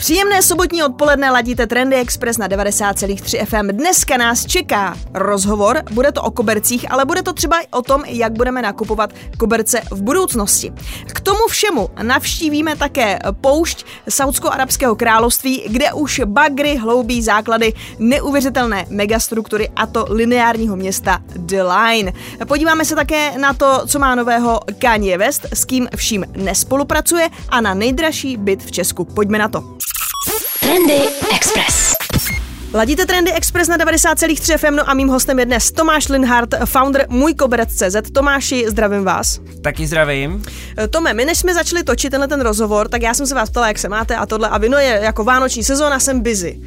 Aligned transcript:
Příjemné 0.00 0.42
sobotní 0.42 0.82
odpoledne 0.82 1.30
ladíte 1.30 1.66
Trendy 1.66 1.96
Express 1.96 2.38
na 2.38 2.48
90,3 2.48 3.44
FM. 3.44 3.76
Dneska 3.76 4.16
nás 4.16 4.46
čeká 4.46 4.96
rozhovor, 5.14 5.82
bude 5.90 6.12
to 6.12 6.22
o 6.22 6.30
kobercích, 6.30 6.92
ale 6.92 7.04
bude 7.04 7.22
to 7.22 7.32
třeba 7.32 7.60
i 7.60 7.66
o 7.70 7.82
tom, 7.82 8.04
jak 8.06 8.32
budeme 8.32 8.62
nakupovat 8.62 9.12
koberce 9.38 9.80
v 9.90 10.02
budoucnosti. 10.02 10.72
K 11.06 11.20
tomu 11.20 11.38
všemu 11.48 11.88
navštívíme 12.02 12.76
také 12.76 13.18
poušť 13.40 13.86
Saudsko-Arabského 14.08 14.96
království, 14.96 15.64
kde 15.68 15.92
už 15.92 16.20
bagry 16.24 16.76
hloubí 16.76 17.22
základy 17.22 17.72
neuvěřitelné 17.98 18.86
megastruktury 18.90 19.68
a 19.76 19.86
to 19.86 20.06
lineárního 20.08 20.76
města 20.76 21.18
The 21.36 21.62
Line. 21.62 22.12
Podíváme 22.48 22.84
se 22.84 22.94
také 22.94 23.38
na 23.38 23.54
to, 23.54 23.82
co 23.86 23.98
má 23.98 24.14
nového 24.14 24.60
Kanye 24.78 25.18
West, 25.18 25.46
s 25.52 25.64
kým 25.64 25.88
vším 25.96 26.24
nespolupracuje 26.36 27.28
a 27.48 27.60
na 27.60 27.74
nejdražší 27.74 28.36
byt 28.36 28.62
v 28.62 28.70
Česku. 28.70 29.04
Pojďme 29.04 29.38
na 29.38 29.48
to. 29.48 29.80
Trendy 30.60 31.08
Express. 31.34 31.94
Ladíte 32.74 33.06
Trendy 33.06 33.32
Express 33.32 33.68
na 33.68 33.78
90,3 33.78 34.58
FM, 34.58 34.76
no 34.76 34.90
a 34.90 34.94
mým 34.94 35.08
hostem 35.08 35.38
je 35.38 35.46
dnes 35.46 35.72
Tomáš 35.72 36.08
Linhardt, 36.08 36.54
founder 36.64 37.06
Můj 37.08 37.34
koberec.cz. 37.34 38.10
Tomáši, 38.12 38.64
zdravím 38.68 39.04
vás. 39.04 39.40
Taky 39.62 39.86
zdravím. 39.86 40.42
Tome, 40.90 41.14
my 41.14 41.24
než 41.24 41.38
jsme 41.38 41.54
začali 41.54 41.82
točit 41.82 42.10
tenhle 42.10 42.28
ten 42.28 42.40
rozhovor, 42.40 42.88
tak 42.88 43.02
já 43.02 43.14
jsem 43.14 43.26
se 43.26 43.34
vás 43.34 43.50
ptala, 43.50 43.68
jak 43.68 43.78
se 43.78 43.88
máte 43.88 44.16
a 44.16 44.26
tohle. 44.26 44.48
A 44.48 44.58
vino 44.58 44.78
je 44.78 45.00
jako 45.02 45.24
vánoční 45.24 45.64
sezóna, 45.64 46.00
jsem 46.00 46.20
busy. 46.20 46.60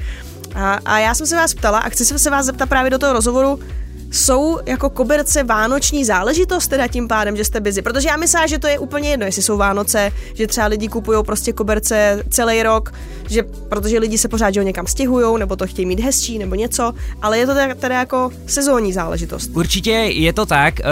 A, 0.56 0.80
a 0.86 1.00
já 1.00 1.16
jsem 1.16 1.28
se 1.28 1.36
vás 1.36 1.54
ptala 1.54 1.80
a 1.80 1.90
chci 1.90 2.06
se 2.06 2.30
vás 2.30 2.46
zeptat 2.46 2.70
právě 2.70 2.92
do 2.92 3.00
toho 3.00 3.14
rozhovoru, 3.14 3.60
jsou 4.14 4.60
jako 4.66 4.90
koberce 4.90 5.44
vánoční 5.44 6.06
záležitost 6.06 6.68
teda 6.68 6.88
tím 6.88 7.08
pádem, 7.08 7.38
že 7.38 7.46
jste 7.46 7.60
busy? 7.60 7.82
Protože 7.82 8.08
já 8.08 8.18
myslím, 8.18 8.48
že 8.48 8.60
to 8.60 8.68
je 8.68 8.80
úplně 8.80 9.10
jedno, 9.10 9.26
jestli 9.26 9.42
jsou 9.42 9.58
Vánoce, 9.58 10.12
že 10.34 10.48
třeba 10.48 10.68
lidi 10.68 10.88
kupují 10.88 11.24
prostě 11.24 11.54
koberce 11.54 12.24
celý 12.30 12.64
rok, 12.64 12.94
že 13.30 13.44
protože 13.70 14.00
lidi 14.00 14.18
se 14.18 14.28
pořád 14.28 14.54
že 14.54 14.64
někam 14.64 14.88
stěhují, 14.88 15.40
nebo 15.40 15.56
to 15.56 15.68
chtějí 15.68 15.86
mít 15.86 16.00
hezčí, 16.00 16.38
nebo 16.38 16.56
něco, 16.56 16.94
ale 17.22 17.38
je 17.38 17.46
to 17.48 17.54
teda, 17.54 17.76
teda 17.76 18.00
jako 18.00 18.32
sezónní 18.48 18.94
záležitost. 18.94 19.52
Určitě 19.54 19.92
je 19.92 20.34
to 20.34 20.46
tak. 20.46 20.80
Eh, 20.80 20.84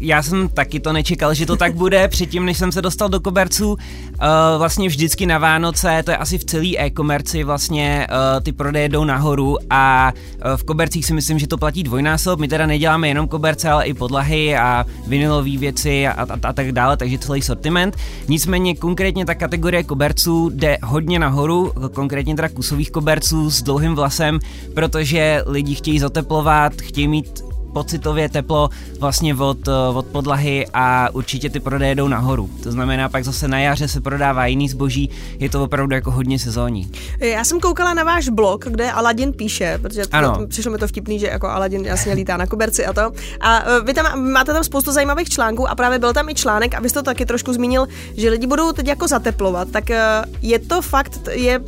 já 0.00 0.22
jsem 0.22 0.48
taky 0.48 0.80
to 0.80 0.92
nečekal, 0.92 1.34
že 1.34 1.46
to 1.46 1.56
tak 1.56 1.74
bude. 1.84 2.08
Předtím, 2.08 2.44
než 2.44 2.58
jsem 2.58 2.72
se 2.72 2.82
dostal 2.82 3.08
do 3.08 3.20
koberců, 3.20 3.76
eh, 3.78 4.26
vlastně 4.58 4.88
vždycky 4.88 5.26
na 5.26 5.38
Vánoce, 5.38 6.02
to 6.04 6.10
je 6.10 6.16
asi 6.16 6.38
v 6.38 6.44
celé 6.44 6.68
e-komerci, 6.78 7.44
vlastně 7.44 8.06
eh, 8.10 8.40
ty 8.40 8.52
prodeje 8.52 8.88
jdou 8.88 9.04
nahoru 9.04 9.56
a 9.70 10.12
v 10.56 10.64
kobercích 10.64 11.06
si 11.06 11.14
myslím, 11.14 11.38
že 11.38 11.46
to 11.46 11.58
platí 11.58 11.82
dvojnásob. 11.82 12.40
My 12.40 12.48
teda 12.48 12.66
neděláme 12.68 13.08
jenom 13.08 13.28
koberce, 13.28 13.70
ale 13.70 13.86
i 13.86 13.94
podlahy 13.94 14.56
a 14.56 14.86
vinilové 15.06 15.56
věci 15.56 16.06
a, 16.06 16.12
a, 16.12 16.26
a 16.42 16.52
tak 16.52 16.72
dále, 16.72 16.96
takže 16.96 17.18
celý 17.18 17.42
sortiment. 17.42 17.96
Nicméně 18.28 18.74
konkrétně 18.74 19.26
ta 19.26 19.34
kategorie 19.34 19.84
koberců 19.84 20.50
jde 20.54 20.78
hodně 20.82 21.18
nahoru, 21.18 21.72
konkrétně 21.92 22.36
teda 22.36 22.48
kusových 22.48 22.90
koberců 22.90 23.50
s 23.50 23.62
dlouhým 23.62 23.94
vlasem, 23.94 24.38
protože 24.74 25.42
lidi 25.46 25.74
chtějí 25.74 25.98
zateplovat, 25.98 26.72
chtějí 26.82 27.08
mít 27.08 27.47
pocitově 27.72 28.28
teplo 28.28 28.70
vlastně 29.00 29.34
od, 29.34 29.68
eh, 29.68 29.72
od 29.94 30.06
podlahy 30.06 30.66
a 30.74 31.08
určitě 31.12 31.50
ty 31.50 31.60
prodeje 31.60 31.94
jdou 31.94 32.08
nahoru. 32.08 32.50
To 32.62 32.72
znamená, 32.72 33.08
pak 33.08 33.24
zase 33.24 33.48
na 33.48 33.58
jaře 33.58 33.88
se 33.88 34.00
prodává 34.00 34.46
jiný 34.46 34.68
zboží, 34.68 35.10
je 35.38 35.50
to 35.50 35.64
opravdu 35.64 35.94
jako 35.94 36.10
hodně 36.10 36.38
sezónní. 36.38 36.90
Já 37.20 37.44
jsem 37.44 37.60
koukala 37.60 37.94
na 37.94 38.04
váš 38.04 38.28
blog, 38.28 38.64
kde 38.64 38.92
Aladin 38.92 39.32
píše, 39.32 39.78
protože 39.82 40.02
ano. 40.12 40.46
přišlo 40.46 40.72
mi 40.72 40.78
to 40.78 40.88
vtipný, 40.88 41.18
že 41.18 41.26
jako 41.26 41.48
Aladin 41.48 41.84
jasně 41.84 42.12
lítá 42.12 42.36
na 42.36 42.46
koberci 42.46 42.86
a 42.86 42.92
to. 42.92 43.12
A 43.40 43.62
eh, 43.66 43.80
vy 43.80 43.94
tam 43.94 44.32
máte 44.32 44.52
tam 44.52 44.64
spoustu 44.64 44.92
zajímavých 44.92 45.28
článků 45.28 45.68
a 45.68 45.74
právě 45.74 45.98
byl 45.98 46.12
tam 46.12 46.28
i 46.28 46.34
článek, 46.34 46.74
a 46.74 46.80
vy 46.80 46.88
jste 46.88 46.98
to 46.98 47.04
taky 47.04 47.26
trošku 47.26 47.52
zmínil, 47.52 47.88
že 48.16 48.30
lidi 48.30 48.46
budou 48.46 48.72
teď 48.72 48.86
jako 48.86 49.08
zateplovat, 49.08 49.70
tak 49.70 49.90
eh, 49.90 50.24
je 50.42 50.58
to 50.58 50.82
fakt, 50.82 51.28
je 51.32 51.60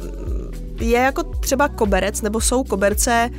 je 0.80 0.98
jako 0.98 1.22
třeba 1.22 1.68
koberec, 1.68 2.22
nebo 2.22 2.40
jsou 2.40 2.64
koberce 2.64 3.30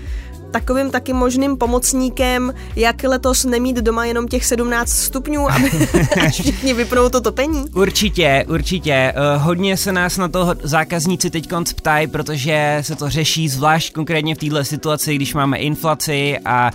takovým 0.52 0.92
taky 0.92 1.14
možným 1.14 1.58
pomocníkem, 1.58 2.54
jak 2.76 3.04
letos 3.04 3.46
nemít 3.46 3.76
doma 3.78 4.06
jenom 4.06 4.28
těch 4.28 4.46
17 4.46 4.90
stupňů, 4.90 5.52
aby 5.52 5.70
všichni 6.32 6.74
vypnou 6.74 7.10
to 7.10 7.22
topení? 7.22 7.66
Určitě, 7.76 8.46
určitě. 8.48 9.14
Uh, 9.36 9.44
hodně 9.44 9.78
se 9.78 9.92
nás 9.92 10.18
na 10.18 10.28
to 10.28 10.56
zákazníci 10.64 11.30
teď 11.30 11.50
ptají, 11.76 12.08
protože 12.08 12.78
se 12.82 12.96
to 12.96 13.10
řeší 13.10 13.50
zvlášť 13.50 13.94
konkrétně 13.94 14.36
v 14.36 14.38
této 14.38 14.64
situaci, 14.64 15.16
když 15.16 15.34
máme 15.34 15.58
inflaci 15.58 16.38
a 16.46 16.72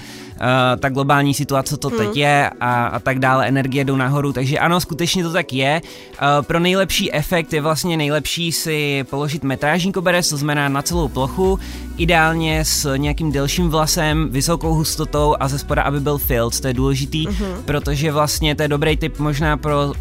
ta 0.80 0.88
globální 0.88 1.34
situace 1.34 1.76
to 1.76 1.88
hmm. 1.88 1.98
teď 1.98 2.16
je 2.16 2.50
a, 2.60 2.86
a 2.86 2.98
tak 2.98 3.18
dále, 3.18 3.48
energie 3.48 3.84
jdou 3.84 3.96
nahoru, 3.96 4.32
takže 4.32 4.58
ano, 4.58 4.80
skutečně 4.80 5.22
to 5.22 5.32
tak 5.32 5.52
je. 5.52 5.80
Uh, 5.82 6.46
pro 6.46 6.60
nejlepší 6.60 7.12
efekt 7.12 7.52
je 7.52 7.60
vlastně 7.60 7.96
nejlepší 7.96 8.52
si 8.52 9.04
položit 9.10 9.44
metrážní 9.44 9.92
koberec, 9.92 10.28
to 10.28 10.36
znamená 10.36 10.68
na 10.68 10.82
celou 10.82 11.08
plochu, 11.08 11.58
ideálně 11.96 12.64
s 12.64 12.96
nějakým 12.96 13.32
delším 13.32 13.68
vlasem, 13.68 14.28
vysokou 14.30 14.74
hustotou 14.74 15.34
a 15.40 15.48
ze 15.48 15.58
spoda, 15.58 15.82
aby 15.82 16.00
byl 16.00 16.18
filc, 16.18 16.60
to 16.60 16.68
je 16.68 16.74
důležitý, 16.74 17.28
uh-huh. 17.28 17.62
protože 17.64 18.12
vlastně 18.12 18.54
to 18.54 18.62
je 18.62 18.68
dobrý 18.68 18.96
tip 18.96 19.18
možná 19.18 19.56
pro 19.56 19.86
uh, 19.86 19.94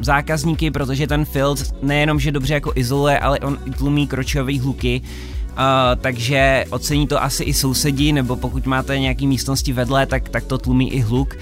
zákazníky, 0.00 0.70
protože 0.70 1.06
ten 1.06 1.24
filc 1.24 1.72
nejenom, 1.82 2.20
že 2.20 2.32
dobře 2.32 2.54
jako 2.54 2.72
izoluje, 2.74 3.18
ale 3.18 3.38
on 3.38 3.58
tlumí 3.78 4.06
kročové 4.06 4.58
hluky, 4.60 5.02
takže 6.00 6.64
ocení 6.70 7.06
to 7.06 7.22
asi 7.22 7.44
i 7.44 7.54
sousedí, 7.54 8.12
nebo 8.12 8.36
pokud 8.36 8.66
máte 8.66 8.98
nějaký 8.98 9.26
místnosti 9.26 9.72
vedle, 9.72 10.06
tak, 10.06 10.28
tak 10.28 10.44
to 10.44 10.58
tlumí 10.58 10.92
i 10.92 11.00
hluk. 11.00 11.36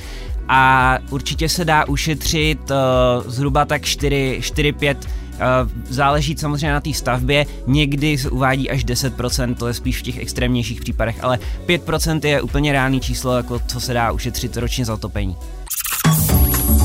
A 0.48 0.98
určitě 1.10 1.48
se 1.48 1.64
dá 1.64 1.88
ušetřit 1.88 2.70
uh, 2.70 3.30
zhruba 3.30 3.64
tak 3.64 3.82
4-5 3.82 4.96
Uh, 5.38 5.70
záleží 5.90 6.36
samozřejmě 6.38 6.72
na 6.72 6.80
té 6.80 6.94
stavbě, 6.94 7.46
někdy 7.66 8.18
se 8.18 8.30
uvádí 8.30 8.70
až 8.70 8.84
10%, 8.84 9.54
to 9.54 9.66
je 9.66 9.74
spíš 9.74 9.98
v 9.98 10.02
těch 10.02 10.18
extrémnějších 10.18 10.80
případech, 10.80 11.24
ale 11.24 11.38
5% 11.66 12.20
je 12.24 12.42
úplně 12.42 12.72
reálný 12.72 13.00
číslo, 13.00 13.36
jako 13.36 13.60
co 13.66 13.80
se 13.80 13.94
dá 13.94 14.12
ušetřit 14.12 14.56
ročně 14.56 14.84
za 14.84 14.94
otopení. 14.94 15.36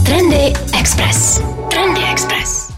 Trendy 0.05 0.53
Express. 0.79 1.41
Trendy 1.69 2.01
Express. 2.11 2.72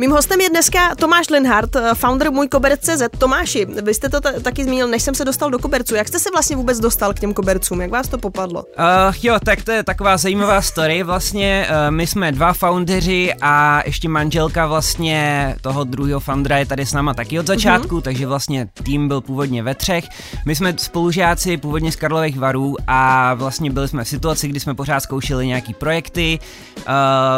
Mým 0.00 0.10
hostem 0.10 0.40
je 0.40 0.50
dneska 0.50 0.94
Tomáš 0.94 1.30
Linhardt, 1.30 1.76
eh, 1.76 1.94
founder 1.94 2.32
můj 2.32 2.48
koberec.cz. 2.48 3.02
Tomáši, 3.18 3.64
vy 3.64 3.94
jste 3.94 4.08
to 4.08 4.20
t- 4.20 4.40
taky 4.40 4.64
zmínil, 4.64 4.88
než 4.88 5.02
jsem 5.02 5.14
se 5.14 5.24
dostal 5.24 5.50
do 5.50 5.58
koberců. 5.58 5.94
Jak 5.94 6.08
jste 6.08 6.18
se 6.18 6.30
vlastně 6.32 6.56
vůbec 6.56 6.80
dostal 6.80 7.14
k 7.14 7.20
těm 7.20 7.34
kobercům? 7.34 7.80
Jak 7.80 7.90
vás 7.90 8.08
to 8.08 8.18
popadlo? 8.18 8.62
Uh, 8.62 9.14
jo, 9.22 9.36
tak 9.44 9.62
to 9.64 9.72
je 9.72 9.82
taková 9.82 10.16
zajímavá 10.16 10.62
story. 10.62 11.02
Vlastně 11.02 11.66
uh, 11.70 11.94
my 11.94 12.06
jsme 12.06 12.32
dva 12.32 12.52
foundeři 12.52 13.32
a 13.40 13.82
ještě 13.86 14.08
manželka 14.08 14.66
vlastně 14.66 15.56
toho 15.60 15.84
druhého 15.84 16.20
foundera 16.20 16.58
je 16.58 16.66
tady 16.66 16.86
s 16.86 16.92
náma 16.92 17.14
taky 17.14 17.38
od 17.38 17.46
začátku, 17.46 17.98
uh-huh. 17.98 18.02
takže 18.02 18.26
vlastně 18.26 18.68
tým 18.82 19.08
byl 19.08 19.20
původně 19.20 19.62
ve 19.62 19.74
třech. 19.74 20.04
My 20.46 20.56
jsme 20.56 20.74
spolužáci 20.76 21.56
původně 21.56 21.92
z 21.92 21.96
Karlových 21.96 22.38
varů 22.38 22.76
a 22.86 23.34
vlastně 23.34 23.70
byli 23.70 23.88
jsme 23.88 24.04
v 24.04 24.08
situaci, 24.08 24.48
kdy 24.48 24.60
jsme 24.60 24.74
pořád 24.74 25.00
zkoušeli 25.00 25.46
nějaký 25.46 25.74
projekty 25.74 26.38
uh, 26.78 26.84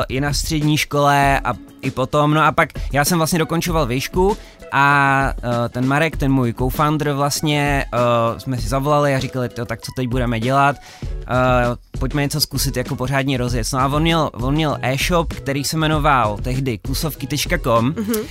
i 0.09 0.21
na 0.21 0.33
střední 0.33 0.77
škole 0.77 1.41
a 1.41 1.72
i 1.83 1.91
potom. 1.91 2.35
No 2.35 2.43
a 2.43 2.53
pak 2.53 2.69
já 2.93 3.05
jsem 3.05 3.19
vlastně 3.19 3.39
dokončoval 3.39 3.87
výšku 3.87 4.37
a 4.73 5.35
uh, 5.37 5.51
ten 5.69 5.87
Marek, 5.87 6.17
ten 6.17 6.33
můj 6.33 6.53
co-founder 6.53 7.13
vlastně, 7.13 7.85
uh, 7.93 8.39
jsme 8.39 8.59
si 8.59 8.69
zavolali 8.69 9.15
a 9.15 9.19
říkali, 9.19 9.49
to, 9.49 9.65
tak 9.65 9.81
co 9.81 9.93
teď 9.97 10.09
budeme 10.09 10.41
dělat, 10.41 10.77
uh, 11.03 11.99
pojďme 11.99 12.23
něco 12.23 12.41
zkusit 12.41 12.77
jako 12.77 12.97
pořádně 12.97 13.39
rozjet. 13.39 13.67
No 13.73 13.79
a 13.79 13.87
on 13.87 14.03
měl, 14.03 14.31
on 14.33 14.55
měl 14.55 14.79
e-shop, 14.83 15.33
který 15.33 15.65
se 15.65 15.77
jmenoval 15.77 16.39
tehdy 16.43 16.79
kusovky.com, 16.79 17.93
mm-hmm. 17.93 18.21
uh, 18.21 18.27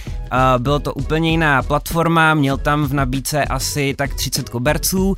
bylo 0.58 0.80
to 0.80 0.94
úplně 0.94 1.32
jiná 1.32 1.64
platforma, 1.64 2.34
měl 2.34 2.58
tam 2.58 2.86
v 2.86 2.94
nabídce 2.94 3.46
asi 3.46 3.94
tak 3.98 4.14
30 4.14 4.50
koberců, 4.50 5.10
uh, 5.10 5.16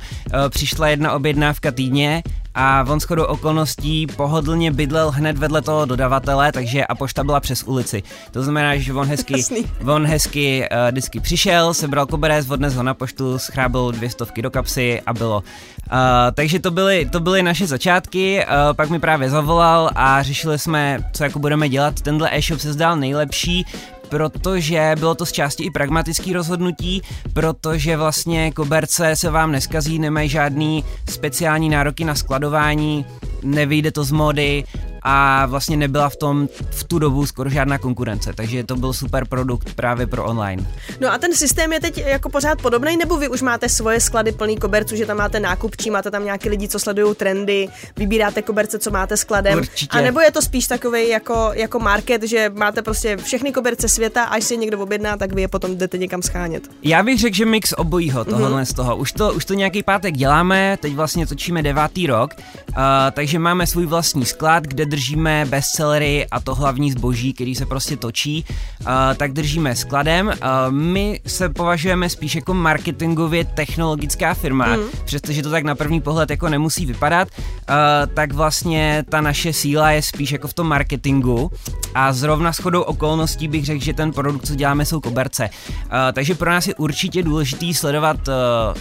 přišla 0.48 0.88
jedna 0.88 1.12
objednávka 1.12 1.70
týdně 1.70 2.22
a 2.54 2.84
on 2.88 3.00
shodou 3.00 3.24
okolností 3.24 4.06
pohodlně 4.06 4.72
bydlel 4.72 5.10
hned 5.10 5.38
vedle 5.38 5.62
toho 5.62 5.84
dodavatele, 5.84 6.52
takže 6.52 6.84
a 6.84 6.94
pošta 6.94 7.24
byla 7.24 7.40
přes 7.40 7.62
ulici. 7.62 8.02
To 8.30 8.42
znamená, 8.42 8.76
že 8.76 8.92
on 8.92 9.06
hezky, 9.06 9.44
on 9.86 10.06
hezky 10.06 10.68
uh, 10.72 10.90
vždycky 10.90 11.20
přišel, 11.20 11.74
sebral 11.74 12.06
koberec, 12.06 12.50
odnes 12.50 12.74
ho 12.74 12.82
na 12.82 12.94
poštu, 12.94 13.38
schrábil 13.38 13.92
dvě 13.92 14.10
stovky 14.10 14.42
do 14.42 14.50
kapsy 14.50 15.02
a 15.06 15.12
bylo. 15.12 15.36
Uh, 15.36 15.98
takže 16.34 16.58
to 16.58 16.70
byly, 16.70 17.08
to 17.12 17.20
byly 17.20 17.42
naše 17.42 17.66
začátky, 17.66 18.46
uh, 18.46 18.76
pak 18.76 18.90
mi 18.90 18.98
právě 18.98 19.30
zavolal 19.30 19.90
a 19.94 20.22
řešili 20.22 20.58
jsme, 20.58 20.98
co 21.12 21.24
jako 21.24 21.38
budeme 21.38 21.68
dělat. 21.68 22.00
Tenhle 22.00 22.36
e-shop 22.36 22.60
se 22.60 22.72
zdál 22.72 22.96
nejlepší, 22.96 23.66
protože 24.08 24.92
bylo 24.98 25.14
to 25.14 25.26
z 25.26 25.32
části 25.32 25.64
i 25.64 25.70
pragmatický 25.70 26.32
rozhodnutí, 26.32 27.02
protože 27.32 27.96
vlastně 27.96 28.52
koberce 28.52 29.16
se 29.16 29.30
vám 29.30 29.52
neskazí, 29.52 29.98
nemají 29.98 30.28
žádný 30.28 30.84
speciální 31.10 31.68
nároky 31.68 32.04
na 32.04 32.14
skladování, 32.14 33.06
nevyjde 33.44 33.92
to 33.92 34.04
z 34.04 34.10
mody 34.10 34.64
a 35.02 35.46
vlastně 35.46 35.76
nebyla 35.76 36.08
v 36.08 36.16
tom 36.16 36.48
v 36.70 36.84
tu 36.84 36.98
dobu 36.98 37.26
skoro 37.26 37.50
žádná 37.50 37.78
konkurence, 37.78 38.32
takže 38.34 38.64
to 38.64 38.76
byl 38.76 38.92
super 38.92 39.24
produkt 39.24 39.74
právě 39.74 40.06
pro 40.06 40.24
online. 40.24 40.66
No 41.00 41.12
a 41.12 41.18
ten 41.18 41.34
systém 41.34 41.72
je 41.72 41.80
teď 41.80 41.98
jako 41.98 42.28
pořád 42.28 42.62
podobný, 42.62 42.96
nebo 42.96 43.16
vy 43.16 43.28
už 43.28 43.42
máte 43.42 43.68
svoje 43.68 44.00
sklady 44.00 44.32
plný 44.32 44.56
koberců, 44.56 44.96
že 44.96 45.06
tam 45.06 45.16
máte 45.16 45.40
nákupčí, 45.40 45.90
máte 45.90 46.10
tam 46.10 46.24
nějaký 46.24 46.48
lidi, 46.48 46.68
co 46.68 46.78
sledují 46.78 47.14
trendy, 47.14 47.68
vybíráte 47.96 48.42
koberce, 48.42 48.78
co 48.78 48.90
máte 48.90 49.16
skladem, 49.16 49.58
Určitě. 49.58 49.98
a 49.98 50.00
nebo 50.00 50.20
je 50.20 50.30
to 50.32 50.42
spíš 50.42 50.66
takový 50.66 51.08
jako, 51.08 51.50
jako 51.52 51.78
market, 51.78 52.22
že 52.22 52.50
máte 52.54 52.82
prostě 52.82 53.16
všechny 53.16 53.52
koberce 53.52 53.88
světa 53.88 54.24
a 54.24 54.34
až 54.34 54.44
si 54.44 54.54
je 54.54 54.58
někdo 54.58 54.80
objedná, 54.80 55.16
tak 55.16 55.32
vy 55.32 55.40
je 55.40 55.48
potom 55.48 55.76
jdete 55.76 55.98
někam 55.98 56.22
schánět. 56.22 56.62
Já 56.82 57.02
bych 57.02 57.20
řekl, 57.20 57.36
že 57.36 57.44
mix 57.44 57.74
obojího 57.76 58.24
tohohle 58.24 58.62
mm-hmm. 58.62 58.70
z 58.70 58.74
toho. 58.74 58.96
Už 58.96 59.12
to, 59.12 59.32
už 59.32 59.44
to 59.44 59.54
nějaký 59.54 59.82
pátek 59.82 60.14
děláme, 60.14 60.76
teď 60.80 60.94
vlastně 60.94 61.26
točíme 61.26 61.62
devátý 61.62 62.06
rok, 62.06 62.34
uh, 62.68 62.74
takže 63.12 63.33
máme 63.38 63.66
svůj 63.66 63.86
vlastní 63.86 64.24
sklad, 64.24 64.64
kde 64.64 64.86
držíme 64.86 65.46
bestsellery 65.50 66.26
a 66.30 66.40
to 66.40 66.54
hlavní 66.54 66.92
zboží, 66.92 67.32
který 67.32 67.54
se 67.54 67.66
prostě 67.66 67.96
točí, 67.96 68.44
uh, 68.80 68.86
tak 69.16 69.32
držíme 69.32 69.76
skladem. 69.76 70.26
Uh, 70.26 70.34
my 70.70 71.20
se 71.26 71.48
považujeme 71.48 72.08
spíš 72.08 72.34
jako 72.34 72.54
marketingově 72.54 73.44
technologická 73.44 74.34
firma, 74.34 74.66
mm. 74.66 74.82
přestože 75.04 75.42
to 75.42 75.50
tak 75.50 75.64
na 75.64 75.74
první 75.74 76.00
pohled 76.00 76.30
jako 76.30 76.48
nemusí 76.48 76.86
vypadat, 76.86 77.28
uh, 77.38 77.74
tak 78.14 78.32
vlastně 78.32 79.04
ta 79.08 79.20
naše 79.20 79.52
síla 79.52 79.90
je 79.90 80.02
spíš 80.02 80.32
jako 80.32 80.48
v 80.48 80.54
tom 80.54 80.68
marketingu 80.68 81.50
a 81.94 82.12
zrovna 82.12 82.52
shodou 82.52 82.82
okolností 82.82 83.48
bych 83.48 83.64
řekl, 83.64 83.84
že 83.84 83.92
ten 83.92 84.12
produkt, 84.12 84.46
co 84.46 84.54
děláme, 84.54 84.84
jsou 84.84 85.00
koberce. 85.00 85.50
Uh, 85.68 85.90
takže 86.12 86.34
pro 86.34 86.50
nás 86.50 86.66
je 86.66 86.74
určitě 86.74 87.22
důležitý 87.22 87.74
sledovat 87.74 88.28
uh, 88.28 88.34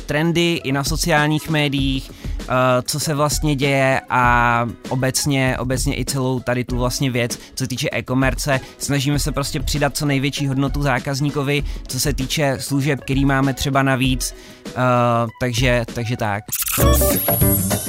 trendy 0.05 0.61
i 0.63 0.71
na 0.71 0.83
sociálních 0.83 1.49
médiích, 1.49 2.11
uh, 2.11 2.45
co 2.85 2.99
se 2.99 3.13
vlastně 3.13 3.55
děje 3.55 4.01
a 4.09 4.42
obecně, 4.89 5.57
obecně 5.59 5.99
i 5.99 6.05
celou 6.05 6.39
tady 6.39 6.63
tu 6.63 6.77
vlastně 6.77 7.11
věc, 7.11 7.39
co 7.55 7.63
se 7.63 7.67
týče 7.67 7.89
e-commerce. 7.91 8.59
Snažíme 8.77 9.19
se 9.19 9.31
prostě 9.31 9.59
přidat 9.59 9.97
co 9.97 10.05
největší 10.05 10.47
hodnotu 10.47 10.81
zákazníkovi, 10.81 11.63
co 11.87 11.99
se 11.99 12.13
týče 12.13 12.57
služeb, 12.59 12.99
který 12.99 13.25
máme 13.25 13.53
třeba 13.53 13.83
navíc, 13.83 14.35
uh, 14.65 14.73
takže, 15.39 15.85
takže 15.93 16.17
tak. 16.17 16.43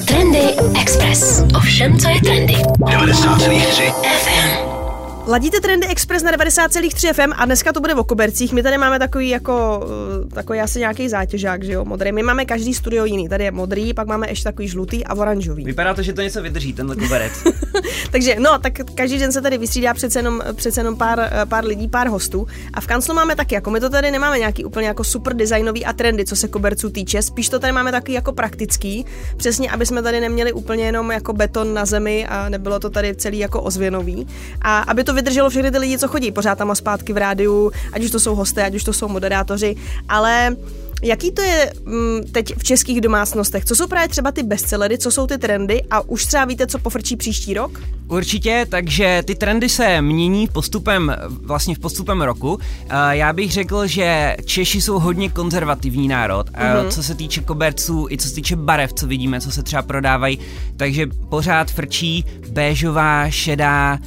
Trendy 0.04 0.44
Express. 0.80 1.42
Ovšem, 1.56 1.98
co 1.98 2.08
je 2.08 2.20
trendy. 2.20 2.54
90,3 2.54 3.92
FM. 3.92 4.83
Ladíte 5.26 5.60
Trendy 5.60 5.86
Express 5.86 6.22
na 6.22 6.32
90,3 6.32 7.12
FM 7.12 7.32
a 7.36 7.44
dneska 7.44 7.72
to 7.72 7.80
bude 7.80 7.94
o 7.94 8.04
kobercích. 8.04 8.52
My 8.52 8.62
tady 8.62 8.78
máme 8.78 8.98
takový 8.98 9.28
jako, 9.28 9.86
eh, 10.22 10.34
takový 10.34 10.60
asi 10.60 10.78
nějaký 10.78 11.08
zátěžák, 11.08 11.64
že 11.64 11.72
jo, 11.72 11.84
modrý. 11.84 12.12
My 12.12 12.22
máme 12.22 12.44
každý 12.44 12.74
studio 12.74 13.04
jiný. 13.04 13.28
Tady 13.28 13.44
je 13.44 13.50
modrý, 13.50 13.94
pak 13.94 14.06
máme 14.06 14.28
ještě 14.28 14.44
takový 14.44 14.68
žlutý 14.68 15.04
a 15.04 15.14
oranžový. 15.14 15.64
Vypadá 15.64 15.94
to, 15.94 16.02
že 16.02 16.12
to 16.12 16.22
něco 16.22 16.42
vydrží, 16.42 16.72
tenhle 16.72 16.96
koberec. 16.96 17.32
Takže 18.12 18.36
no, 18.38 18.58
tak 18.58 18.72
každý 18.94 19.18
den 19.18 19.32
se 19.32 19.40
tady 19.40 19.58
vystřídá 19.58 19.94
přece 19.94 20.18
jenom, 20.18 20.42
přece 20.54 20.80
jenom 20.80 20.96
pár, 20.96 21.20
eh, 21.20 21.46
pár 21.46 21.64
lidí, 21.64 21.88
pár 21.88 22.08
hostů. 22.08 22.46
A 22.74 22.80
v 22.80 22.86
kanclu 22.86 23.14
máme 23.14 23.36
taky, 23.36 23.54
jako 23.54 23.70
my 23.70 23.80
to 23.80 23.90
tady 23.90 24.10
nemáme 24.10 24.38
nějaký 24.38 24.64
úplně 24.64 24.86
jako 24.86 25.04
super 25.04 25.34
designový 25.34 25.84
a 25.84 25.92
trendy, 25.92 26.24
co 26.24 26.36
se 26.36 26.48
koberců 26.48 26.90
týče. 26.90 27.22
Spíš 27.22 27.48
to 27.48 27.58
tady 27.58 27.72
máme 27.72 27.92
taky 27.92 28.12
jako 28.12 28.32
praktický, 28.32 29.06
přesně, 29.36 29.70
aby 29.70 29.86
jsme 29.86 30.02
tady 30.02 30.20
neměli 30.20 30.52
úplně 30.52 30.84
jenom 30.84 31.10
jako 31.10 31.32
beton 31.32 31.74
na 31.74 31.84
zemi 31.84 32.26
a 32.26 32.48
nebylo 32.48 32.80
to 32.80 32.90
tady 32.90 33.14
celý 33.14 33.38
jako 33.38 33.62
ozvěnový. 33.62 34.26
A 34.62 34.78
aby 34.78 35.04
to 35.04 35.13
vydrželo 35.14 35.50
všechny 35.50 35.70
ty 35.70 35.78
lidi, 35.78 35.98
co 35.98 36.08
chodí 36.08 36.32
pořád 36.32 36.58
tam 36.58 36.70
a 36.70 36.74
zpátky 36.74 37.12
v 37.12 37.16
rádiu, 37.16 37.72
ať 37.92 38.04
už 38.04 38.10
to 38.10 38.20
jsou 38.20 38.34
hosté, 38.34 38.64
ať 38.64 38.74
už 38.74 38.84
to 38.84 38.92
jsou 38.92 39.08
moderátoři, 39.08 39.76
ale 40.08 40.56
Jaký 41.04 41.32
to 41.32 41.42
je 41.42 41.72
mm, 41.84 42.20
teď 42.32 42.56
v 42.58 42.64
českých 42.64 43.00
domácnostech? 43.00 43.64
Co 43.64 43.76
jsou 43.76 43.86
právě 43.86 44.08
třeba 44.08 44.32
ty 44.32 44.42
bestsellery, 44.42 44.98
co 44.98 45.10
jsou 45.10 45.26
ty 45.26 45.38
trendy 45.38 45.82
a 45.90 46.00
už 46.00 46.26
třeba 46.26 46.44
víte, 46.44 46.66
co 46.66 46.78
pofrčí 46.78 47.16
příští 47.16 47.54
rok? 47.54 47.80
Určitě, 48.08 48.66
takže 48.68 49.22
ty 49.24 49.34
trendy 49.34 49.68
se 49.68 50.02
mění 50.02 50.48
postupem, 50.48 51.16
vlastně 51.28 51.74
v 51.74 51.78
postupem 51.78 52.22
roku. 52.22 52.58
Eh, 52.88 53.16
Já 53.16 53.32
bych 53.32 53.52
řekl, 53.52 53.86
že 53.86 54.36
Češi 54.44 54.80
jsou 54.80 54.98
hodně 54.98 55.28
konzervativní 55.30 56.08
národ, 56.08 56.50
mm-hmm. 56.50 56.88
co 56.88 57.02
se 57.02 57.14
týče 57.14 57.40
koberců, 57.40 58.06
i 58.10 58.18
co 58.18 58.28
se 58.28 58.34
týče 58.34 58.56
barev, 58.56 58.92
co 58.92 59.06
vidíme, 59.06 59.40
co 59.40 59.50
se 59.50 59.62
třeba 59.62 59.82
prodávají, 59.82 60.38
takže 60.76 61.06
pořád 61.28 61.70
frčí 61.70 62.24
béžová, 62.48 63.30
šedá, 63.30 63.98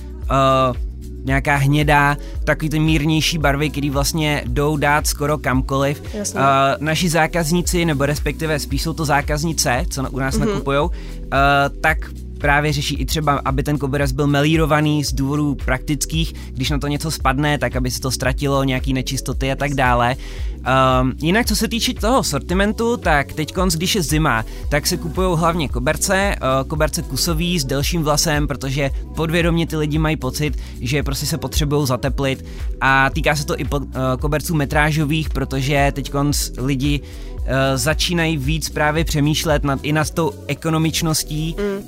uh, 0.71 0.87
nějaká 1.27 1.56
hnědá, 1.56 2.18
takový 2.44 2.69
ty 2.69 2.79
mírnější 2.79 3.38
barvy, 3.38 3.69
které 3.69 3.89
vlastně 3.91 4.44
jdou 4.45 4.77
dát 4.77 5.07
skoro 5.07 5.38
kamkoliv. 5.38 6.01
Jasně. 6.13 6.39
Uh, 6.39 6.45
naši 6.79 7.09
zákazníci, 7.09 7.85
nebo 7.85 8.06
respektive 8.06 8.59
spíš 8.59 8.81
jsou 8.81 8.94
to 8.94 9.06
zákaznice, 9.06 9.85
co 9.89 10.09
u 10.12 10.19
nás 10.19 10.35
mm-hmm. 10.35 10.47
nakupujou, 10.47 10.85
uh, 10.85 10.91
tak 11.81 11.97
právě 12.38 12.74
řeší 12.74 12.95
i 12.95 13.06
třeba, 13.06 13.42
aby 13.45 13.63
ten 13.63 13.78
koberec 13.78 14.12
byl 14.12 14.28
melírovaný 14.28 15.04
z 15.04 15.13
důvodů 15.13 15.56
praktických, 15.56 16.34
když 16.51 16.69
na 16.69 16.78
to 16.78 16.88
něco 16.88 17.12
spadne, 17.12 17.57
tak 17.57 17.75
aby 17.75 17.92
se 17.92 18.01
to 18.01 18.12
ztratilo, 18.12 18.63
nějaký 18.63 18.94
nečistoty 18.94 19.51
a 19.51 19.56
tak 19.56 19.74
dále. 19.74 20.16
Um, 21.01 21.13
jinak 21.22 21.45
co 21.45 21.56
se 21.56 21.68
týče 21.68 21.94
toho 21.94 22.24
sortimentu, 22.24 22.98
tak 22.98 23.34
teď 23.34 23.54
když 23.75 23.95
je 23.95 24.01
zima, 24.01 24.45
tak 24.69 24.88
se 24.88 24.98
kupují 24.98 25.38
hlavně 25.38 25.69
koberce, 25.69 26.36
uh, 26.36 26.68
koberce 26.68 27.01
kusový 27.01 27.60
s 27.60 27.66
delším 27.66 28.04
vlasem, 28.04 28.48
protože 28.48 28.90
podvědomě 29.16 29.68
ty 29.68 29.78
lidi 29.78 29.98
mají 29.98 30.18
pocit, 30.18 30.57
že 30.81 31.04
prostě 31.04 31.25
se 31.25 31.38
potřebují 31.38 31.88
zateplit. 31.88 32.45
A 32.81 33.10
týká 33.10 33.36
se 33.36 33.45
to 33.45 33.60
i 33.60 33.66
po, 33.66 33.78
uh, 33.78 33.86
koberců 34.19 34.56
metrážových, 34.56 35.30
protože 35.30 35.92
teď 35.95 36.12
lidi 36.57 37.00
uh, 37.00 37.26
začínají 37.75 38.38
víc 38.38 38.69
právě 38.69 39.03
přemýšlet 39.03 39.63
nad, 39.63 39.79
i 39.83 39.91
nad 39.91 40.11
tou 40.11 40.33
ekonomičností, 40.47 41.55
mm. 41.59 41.77
uh, 41.77 41.83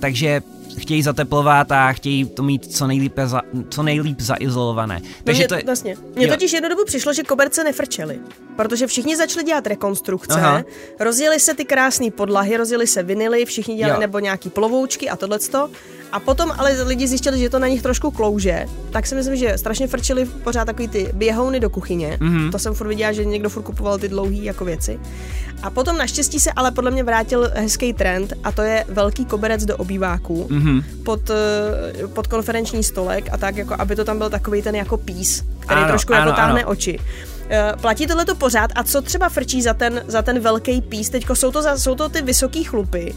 takže 0.00 0.42
chtějí 0.78 1.02
zateplovat 1.02 1.72
a 1.72 1.92
chtějí 1.92 2.24
to 2.24 2.42
mít 2.42 2.72
co 2.72 2.86
nejlíp, 2.86 3.18
za, 3.24 3.42
co 3.68 3.82
nejlíp 3.82 4.20
zaizolované. 4.20 5.02
Takže 5.24 5.40
Mně, 5.42 5.48
to 5.48 5.54
je, 5.54 5.62
vlastně. 5.66 5.96
Mně 6.16 6.28
totiž 6.28 6.52
jednu 6.52 6.68
dobu 6.68 6.84
přišlo, 6.84 7.12
že 7.12 7.22
koberce 7.22 7.64
nefrčely, 7.64 8.18
protože 8.56 8.86
všichni 8.86 9.16
začali 9.16 9.44
dělat 9.44 9.66
rekonstrukce, 9.66 10.34
Aha. 10.34 10.64
rozjeli 11.00 11.40
se 11.40 11.54
ty 11.54 11.64
krásné 11.64 12.10
podlahy, 12.10 12.56
rozjeli 12.56 12.86
se 12.86 13.02
vinily, 13.02 13.44
všichni 13.44 13.76
dělali 13.76 13.94
Jo. 13.94 14.00
nebo 14.00 14.18
nějaký 14.18 14.50
plovoučky 14.50 15.08
a 15.08 15.16
tohleto. 15.16 15.70
A 16.14 16.20
potom 16.20 16.52
ale 16.58 16.82
lidi 16.82 17.08
zjistili, 17.08 17.38
že 17.38 17.50
to 17.50 17.58
na 17.58 17.66
nich 17.66 17.82
trošku 17.82 18.10
klouže, 18.10 18.66
tak 18.90 19.06
si 19.06 19.14
myslím, 19.14 19.36
že 19.36 19.58
strašně 19.58 19.86
frčely 19.86 20.24
pořád 20.24 20.64
takový 20.64 20.88
ty 20.88 21.10
běhouny 21.14 21.60
do 21.60 21.70
kuchyně. 21.70 22.18
Mm-hmm. 22.20 22.50
To 22.50 22.58
jsem 22.58 22.74
furt 22.74 22.88
viděla, 22.88 23.12
že 23.12 23.24
někdo 23.24 23.48
furt 23.50 23.62
kupoval 23.62 23.98
ty 23.98 24.08
dlouhý 24.08 24.44
jako 24.44 24.64
věci. 24.64 25.00
A 25.62 25.70
potom 25.70 25.98
naštěstí 25.98 26.40
se 26.40 26.52
ale 26.52 26.70
podle 26.70 26.90
mě 26.90 27.04
vrátil 27.04 27.50
hezký 27.54 27.92
trend 27.92 28.32
a 28.44 28.52
to 28.52 28.62
je 28.62 28.84
velký 28.88 29.24
koberec 29.24 29.64
do 29.64 29.76
obýváků 29.76 30.48
mm-hmm. 30.50 30.84
pod, 31.02 31.30
eh, 31.30 32.06
pod 32.06 32.26
konferenční 32.26 32.84
stolek 32.84 33.28
a 33.32 33.36
tak, 33.36 33.56
jako 33.56 33.74
aby 33.78 33.96
to 33.96 34.04
tam 34.04 34.18
byl 34.18 34.30
takový 34.30 34.62
ten 34.62 34.74
jako 34.74 34.96
pís, 34.96 35.44
který 35.58 35.80
Ano, 35.80 35.88
trošku 35.88 36.14
ano, 36.14 36.22
jako 36.22 36.36
táhne 36.36 36.62
ano. 36.62 36.70
oči. 36.70 36.98
Eh, 37.48 37.72
Platí 37.80 38.06
tohle 38.06 38.24
to 38.24 38.34
pořád 38.34 38.70
a 38.74 38.82
co 38.82 39.02
třeba 39.02 39.28
frčí 39.28 39.62
za 39.62 39.74
ten, 39.74 40.02
za 40.06 40.22
ten 40.22 40.40
velký 40.40 40.80
pís? 40.80 41.10
Teďko 41.10 41.36
jsou 41.36 41.50
to, 41.52 41.62
za, 41.62 41.78
jsou 41.78 41.94
to 41.94 42.08
ty 42.08 42.22
vysoký 42.22 42.64
chlupy, 42.64 43.14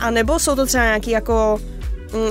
a 0.00 0.10
nebo 0.10 0.38
jsou 0.38 0.56
to 0.56 0.66
třeba 0.66 0.84
nějaký 0.84 1.10
jako 1.10 1.60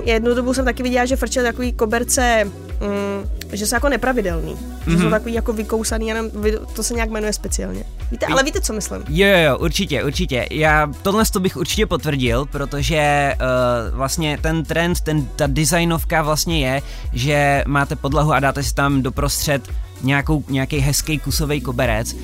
jednu 0.04 0.34
dobu 0.36 0.54
jsem 0.54 0.66
taky 0.66 0.84
viděla, 0.84 1.06
že 1.06 1.16
frčely 1.16 1.46
takový 1.46 1.74
koberce, 1.74 2.44
mm, 2.82 3.30
že 3.54 3.68
jsou 3.68 3.76
jako 3.76 3.90
nepravidelný. 3.90 4.56
Mm-hmm. 4.56 4.92
Že 4.92 4.98
jsou 4.98 5.10
takový 5.10 5.34
jako 5.34 5.54
vykousaný, 5.54 6.14
vy- 6.34 6.60
to 6.74 6.84
se 6.84 6.94
nějak 6.94 7.10
jmenuje 7.10 7.34
speciálně. 7.34 7.84
Víte, 8.12 8.26
ale 8.26 8.44
víte, 8.44 8.62
co 8.62 8.74
myslím? 8.74 9.04
Jo, 9.10 9.28
jo, 9.28 9.38
jo, 9.38 9.58
určitě, 9.58 10.04
určitě. 10.04 10.48
Já 10.52 10.92
tohle 11.02 11.24
to 11.34 11.40
bych 11.40 11.58
určitě 11.58 11.86
potvrdil, 11.86 12.46
protože 12.46 13.34
uh, 13.36 13.98
vlastně 13.98 14.38
ten 14.42 14.64
trend, 14.64 15.02
ten, 15.02 15.26
ta 15.36 15.48
designovka 15.48 16.22
vlastně 16.22 16.68
je, 16.68 16.82
že 17.14 17.64
máte 17.68 17.96
podlahu 17.96 18.34
a 18.34 18.40
dáte 18.40 18.64
si 18.64 18.74
tam 18.74 19.02
doprostřed 19.02 19.62
nějakou, 20.02 20.44
nějaký 20.50 20.78
hezký 20.78 21.20
kusový 21.20 21.62
koberec. 21.62 22.14
Uh, 22.14 22.22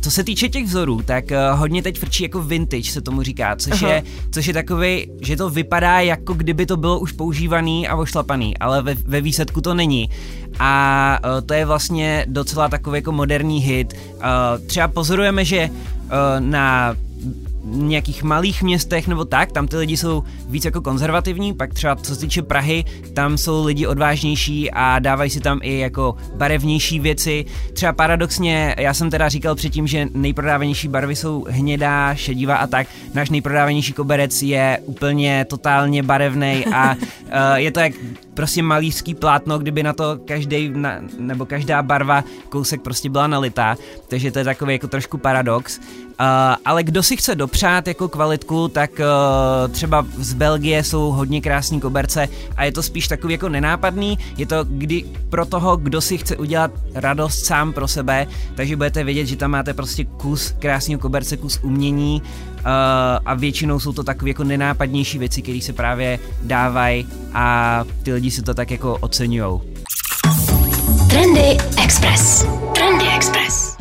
co 0.00 0.10
se 0.10 0.24
týče 0.24 0.48
těch 0.48 0.64
vzorů, 0.64 1.02
tak 1.02 1.24
uh, 1.30 1.58
hodně 1.58 1.82
teď 1.82 1.98
frčí 1.98 2.22
jako 2.22 2.42
vintage, 2.42 2.90
se 2.90 3.00
tomu 3.00 3.22
říká, 3.22 3.56
což 3.56 3.82
Aha. 3.82 3.92
je, 3.92 4.02
což 4.30 4.46
je 4.46 4.54
takový, 4.54 5.06
že 5.20 5.36
to 5.36 5.50
vypadá 5.50 6.00
jako 6.00 6.34
kdyby 6.34 6.66
to 6.66 6.76
bylo 6.76 6.98
už 6.98 7.12
používaný 7.12 7.88
a 7.88 7.96
ošlapaný, 7.96 8.58
ale 8.58 8.82
ve, 8.82 8.94
ve 8.94 9.20
výsledku 9.20 9.60
to 9.60 9.74
není. 9.74 10.10
A 10.58 11.18
uh, 11.24 11.46
to 11.46 11.54
je 11.54 11.66
vlastně 11.66 12.24
docela 12.28 12.68
takový 12.68 12.98
jako 12.98 13.12
moderní 13.12 13.60
hit. 13.60 13.94
Uh, 14.14 14.66
třeba 14.66 14.88
pozorujeme, 14.88 15.44
že 15.44 15.70
uh, 15.70 16.10
na 16.38 16.96
nějakých 17.64 18.22
malých 18.22 18.62
městech 18.62 19.08
nebo 19.08 19.24
tak, 19.24 19.52
tam 19.52 19.68
ty 19.68 19.76
lidi 19.76 19.96
jsou 19.96 20.24
víc 20.48 20.64
jako 20.64 20.80
konzervativní, 20.80 21.54
pak 21.54 21.74
třeba 21.74 21.96
co 21.96 22.14
se 22.14 22.20
týče 22.20 22.42
Prahy, 22.42 22.84
tam 23.14 23.38
jsou 23.38 23.64
lidi 23.64 23.86
odvážnější 23.86 24.70
a 24.70 24.98
dávají 24.98 25.30
si 25.30 25.40
tam 25.40 25.60
i 25.62 25.78
jako 25.78 26.16
barevnější 26.34 27.00
věci. 27.00 27.44
Třeba 27.72 27.92
paradoxně, 27.92 28.74
já 28.78 28.94
jsem 28.94 29.10
teda 29.10 29.28
říkal 29.28 29.54
předtím, 29.54 29.86
že 29.86 30.08
nejprodávanější 30.14 30.88
barvy 30.88 31.16
jsou 31.16 31.46
hnědá, 31.48 32.14
šedivá 32.14 32.56
a 32.56 32.66
tak. 32.66 32.86
Náš 33.14 33.30
nejprodávanější 33.30 33.92
koberec 33.92 34.42
je 34.42 34.78
úplně 34.84 35.44
totálně 35.44 36.02
barevný 36.02 36.64
a 36.74 36.94
uh, 36.94 37.54
je 37.54 37.70
to 37.70 37.80
jak 37.80 37.92
prostě 38.40 38.62
malířský 38.62 39.14
plátno, 39.14 39.58
kdyby 39.58 39.82
na 39.82 39.92
to 39.92 40.18
každý 40.24 40.72
nebo 41.18 41.46
každá 41.46 41.82
barva 41.82 42.24
kousek 42.48 42.80
prostě 42.80 43.10
byla 43.10 43.26
nalitá, 43.26 43.76
takže 44.08 44.32
to 44.32 44.38
je 44.38 44.44
takový 44.44 44.72
jako 44.72 44.88
trošku 44.88 45.18
paradox. 45.18 45.78
Uh, 45.78 46.26
ale 46.64 46.82
kdo 46.82 47.02
si 47.02 47.16
chce 47.16 47.34
dopřát 47.34 47.88
jako 47.88 48.08
kvalitku, 48.08 48.68
tak 48.68 48.90
uh, 49.00 49.72
třeba 49.72 50.06
z 50.16 50.32
Belgie 50.32 50.84
jsou 50.84 51.10
hodně 51.12 51.40
krásní 51.40 51.80
koberce 51.80 52.28
a 52.56 52.64
je 52.64 52.72
to 52.72 52.82
spíš 52.82 53.08
takový 53.08 53.32
jako 53.32 53.48
nenápadný, 53.48 54.18
je 54.36 54.46
to 54.46 54.64
kdy 54.64 55.04
pro 55.28 55.46
toho, 55.46 55.76
kdo 55.76 56.00
si 56.00 56.18
chce 56.18 56.36
udělat 56.36 56.70
radost 56.94 57.44
sám 57.44 57.72
pro 57.72 57.88
sebe, 57.88 58.26
takže 58.54 58.76
budete 58.76 59.04
vědět, 59.04 59.26
že 59.26 59.36
tam 59.36 59.50
máte 59.50 59.74
prostě 59.74 60.04
kus 60.04 60.54
krásného 60.58 61.00
koberce, 61.00 61.36
kus 61.36 61.60
umění 61.62 62.22
a 62.64 63.34
většinou 63.34 63.80
jsou 63.80 63.92
to 63.92 64.02
takové 64.02 64.30
jako 64.30 64.44
nenápadnější 64.44 65.18
věci, 65.18 65.42
které 65.42 65.60
se 65.62 65.72
právě 65.72 66.18
dávají 66.42 67.08
a 67.34 67.84
ty 68.02 68.12
lidi 68.12 68.30
si 68.30 68.42
to 68.42 68.54
tak 68.54 68.70
jako 68.70 68.98
oceňují. 69.00 69.60
Trendy 71.10 71.56
Express. 71.84 72.46
Trendy 72.74 73.04
Express. 73.16 73.76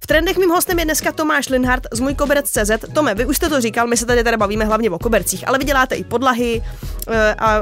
V 0.00 0.06
trendech 0.06 0.38
mým 0.38 0.50
hostem 0.50 0.78
je 0.78 0.84
dneska 0.84 1.12
Tomáš 1.12 1.48
Linhardt 1.48 1.86
z 1.92 2.00
můj 2.00 2.14
koberec.cz. 2.14 2.70
Tome, 2.92 3.14
vy 3.14 3.26
už 3.26 3.36
jste 3.36 3.48
to 3.48 3.60
říkal, 3.60 3.86
my 3.86 3.96
se 3.96 4.06
tady 4.06 4.24
teda 4.24 4.36
bavíme 4.36 4.64
hlavně 4.64 4.90
o 4.90 4.98
kobercích, 4.98 5.48
ale 5.48 5.58
vy 5.58 5.64
děláte 5.64 5.94
i 5.94 6.04
podlahy 6.04 6.62
eh, 7.08 7.34
a 7.34 7.60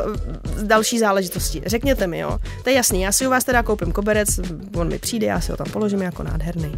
další 0.63 0.99
záležitosti. 0.99 1.63
Řekněte 1.67 2.07
mi, 2.07 2.19
jo. 2.19 2.39
To 2.65 2.71
je 2.71 2.77
jasný, 2.77 3.03
já 3.03 3.13
si 3.13 3.27
u 3.27 3.31
vás 3.31 3.45
teda 3.45 3.63
koupím 3.63 3.93
koberec, 3.93 4.29
on 4.75 4.89
mi 4.89 4.99
přijde, 4.99 5.27
já 5.27 5.41
si 5.41 5.51
ho 5.51 5.57
tam 5.57 5.67
položím 5.73 6.03
jako 6.03 6.23
nádherný. 6.23 6.75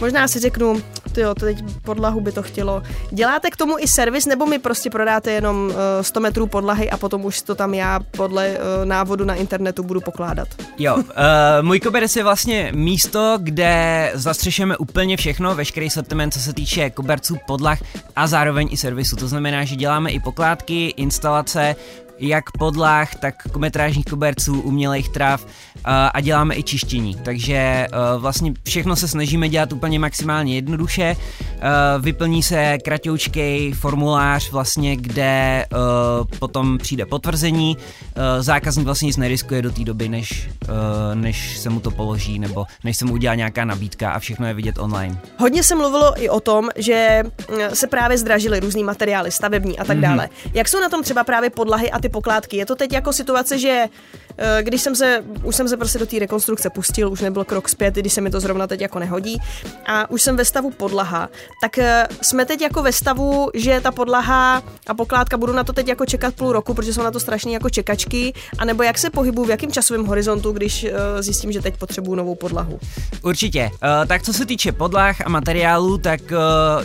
Možná 0.00 0.28
si 0.28 0.38
řeknu, 0.38 0.82
jo, 1.20 1.34
to 1.34 1.44
teď 1.44 1.64
podlahu 1.82 2.20
by 2.20 2.32
to 2.32 2.42
chtělo. 2.42 2.82
Děláte 3.10 3.50
k 3.50 3.56
tomu 3.56 3.78
i 3.78 3.88
servis, 3.88 4.26
nebo 4.26 4.46
mi 4.46 4.58
prostě 4.58 4.90
prodáte 4.90 5.32
jenom 5.32 5.66
uh, 5.66 5.74
100 6.00 6.20
metrů 6.20 6.46
podlahy 6.46 6.90
a 6.90 6.96
potom 6.96 7.24
už 7.24 7.42
to 7.42 7.54
tam 7.54 7.74
já 7.74 8.00
podle 8.00 8.48
uh, 8.48 8.84
návodu 8.84 9.24
na 9.24 9.34
internetu 9.34 9.82
budu 9.82 10.00
pokládat? 10.00 10.48
Jo, 10.78 10.96
uh, 10.96 11.02
můj 11.62 11.80
koberec 11.80 12.16
je 12.16 12.22
vlastně 12.22 12.72
místo, 12.74 13.38
kde 13.40 14.10
zastřešujeme 14.14 14.76
úplně 14.76 15.16
všechno, 15.16 15.54
veškerý 15.54 15.90
sortiment, 15.90 16.34
co 16.34 16.40
se 16.40 16.52
týče 16.52 16.90
koberců, 16.90 17.36
podlah 17.46 17.78
a 18.16 18.26
zároveň 18.26 18.68
i 18.70 18.76
servisu. 18.76 19.16
To 19.16 19.28
znamená, 19.28 19.64
že 19.64 19.76
děláme 19.76 20.10
i 20.10 20.20
pokládky, 20.20 20.86
instalace, 20.86 21.76
jak 22.18 22.44
podlah, 22.58 23.14
tak 23.14 23.34
kometrážních 23.52 24.04
koberců, 24.04 24.60
umělých 24.60 25.08
trav 25.08 25.46
a 25.84 26.20
děláme 26.20 26.54
i 26.56 26.62
čištění. 26.62 27.16
Takže 27.24 27.86
vlastně 28.18 28.52
všechno 28.64 28.96
se 28.96 29.08
snažíme 29.08 29.48
dělat 29.48 29.72
úplně 29.72 29.98
maximálně 29.98 30.54
jednoduše. 30.54 31.16
Vyplní 32.00 32.42
se 32.42 32.78
kratoučkej 32.84 33.72
formulář, 33.72 34.50
vlastně, 34.50 34.96
kde 34.96 35.66
potom 36.38 36.78
přijde 36.78 37.06
potvrzení. 37.06 37.76
Zákazník 38.40 38.86
vlastně 38.86 39.06
nic 39.06 39.16
neriskuje 39.16 39.62
do 39.62 39.70
té 39.70 39.84
doby, 39.84 40.08
než, 40.08 40.48
než 41.14 41.58
se 41.58 41.70
mu 41.70 41.80
to 41.80 41.90
položí 41.90 42.38
nebo 42.38 42.64
než 42.84 42.96
se 42.96 43.04
mu 43.04 43.12
udělá 43.12 43.34
nějaká 43.34 43.64
nabídka 43.64 44.10
a 44.10 44.18
všechno 44.18 44.46
je 44.46 44.54
vidět 44.54 44.78
online. 44.78 45.20
Hodně 45.38 45.62
se 45.62 45.74
mluvilo 45.74 46.22
i 46.22 46.28
o 46.28 46.40
tom, 46.40 46.68
že 46.76 47.22
se 47.74 47.86
právě 47.86 48.18
zdražily 48.18 48.60
různý 48.60 48.84
materiály, 48.84 49.30
stavební 49.30 49.78
a 49.78 49.84
tak 49.84 49.96
mm-hmm. 49.96 50.00
dále. 50.00 50.28
Jak 50.54 50.68
jsou 50.68 50.80
na 50.80 50.88
tom 50.88 51.02
třeba 51.02 51.24
právě 51.24 51.50
podlahy 51.50 51.90
a 51.90 51.98
ty 51.98 52.08
pokládky? 52.12 52.56
Je 52.56 52.66
to 52.66 52.76
teď 52.76 52.92
jako 52.92 53.12
situace, 53.12 53.58
že 53.58 53.88
když 54.60 54.82
jsem 54.82 54.94
se, 54.94 55.24
už 55.42 55.56
jsem 55.56 55.68
se 55.68 55.76
prostě 55.76 55.98
do 55.98 56.06
té 56.06 56.18
rekonstrukce 56.18 56.70
pustil, 56.70 57.12
už 57.12 57.20
nebyl 57.20 57.44
krok 57.44 57.68
zpět, 57.68 57.94
když 57.94 58.12
se 58.12 58.20
mi 58.20 58.30
to 58.30 58.40
zrovna 58.40 58.66
teď 58.66 58.80
jako 58.80 58.98
nehodí 58.98 59.38
a 59.86 60.10
už 60.10 60.22
jsem 60.22 60.36
ve 60.36 60.44
stavu 60.44 60.70
podlaha, 60.70 61.28
tak 61.62 61.78
eh, 61.78 62.06
jsme 62.22 62.44
teď 62.44 62.60
jako 62.60 62.82
ve 62.82 62.92
stavu, 62.92 63.50
že 63.54 63.80
ta 63.80 63.92
podlaha 63.92 64.62
a 64.86 64.94
pokládka 64.94 65.36
budu 65.36 65.52
na 65.52 65.64
to 65.64 65.72
teď 65.72 65.88
jako 65.88 66.06
čekat 66.06 66.34
půl 66.34 66.52
roku, 66.52 66.74
protože 66.74 66.94
jsou 66.94 67.02
na 67.02 67.10
to 67.10 67.20
strašně 67.20 67.54
jako 67.54 67.70
čekačky, 67.70 68.32
anebo 68.58 68.82
jak 68.82 68.98
se 68.98 69.10
pohybu, 69.10 69.44
v 69.44 69.50
jakém 69.50 69.72
časovém 69.72 70.06
horizontu, 70.06 70.52
když 70.52 70.84
eh, 70.84 71.22
zjistím, 71.22 71.52
že 71.52 71.62
teď 71.62 71.76
potřebuju 71.76 72.14
novou 72.14 72.34
podlahu. 72.34 72.80
Určitě. 73.22 73.70
Tak 74.06 74.22
co 74.22 74.32
se 74.32 74.46
týče 74.46 74.72
podlah 74.72 75.20
a 75.20 75.28
materiálů, 75.28 75.98
tak 75.98 76.20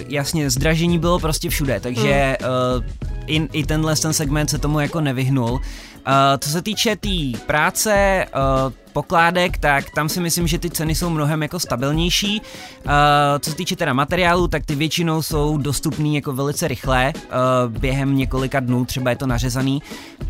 jasně 0.07 0.49
zdražení 0.49 0.99
bylo 0.99 1.19
prostě 1.19 1.49
všude, 1.49 1.79
takže 1.79 2.37
hmm. 2.41 2.83
i, 3.27 3.59
i 3.59 3.65
tenhle 3.65 3.95
ten 3.95 4.13
segment 4.13 4.49
se 4.49 4.57
tomu 4.57 4.79
jako 4.79 5.01
nevyhnul. 5.01 5.61
Uh, 6.07 6.13
co 6.39 6.49
se 6.49 6.61
týče 6.61 6.95
té 6.95 6.95
tý 6.95 7.33
práce, 7.37 8.25
uh, 8.65 8.73
pokládek, 8.93 9.57
tak 9.57 9.89
tam 9.89 10.09
si 10.09 10.19
myslím, 10.19 10.47
že 10.47 10.59
ty 10.59 10.69
ceny 10.69 10.95
jsou 10.95 11.09
mnohem 11.09 11.41
jako 11.41 11.59
stabilnější. 11.59 12.41
Uh, 12.41 12.91
co 13.39 13.49
se 13.49 13.55
týče 13.55 13.75
teda 13.75 13.93
materiálu, 13.93 14.47
tak 14.47 14.65
ty 14.65 14.75
většinou 14.75 15.21
jsou 15.21 15.57
dostupný 15.57 16.15
jako 16.15 16.33
velice 16.33 16.67
rychle, 16.67 17.13
uh, 17.15 17.77
během 17.79 18.17
několika 18.17 18.59
dnů, 18.59 18.85
třeba 18.85 19.09
je 19.09 19.15
to 19.15 19.27
nařezaný. 19.27 19.81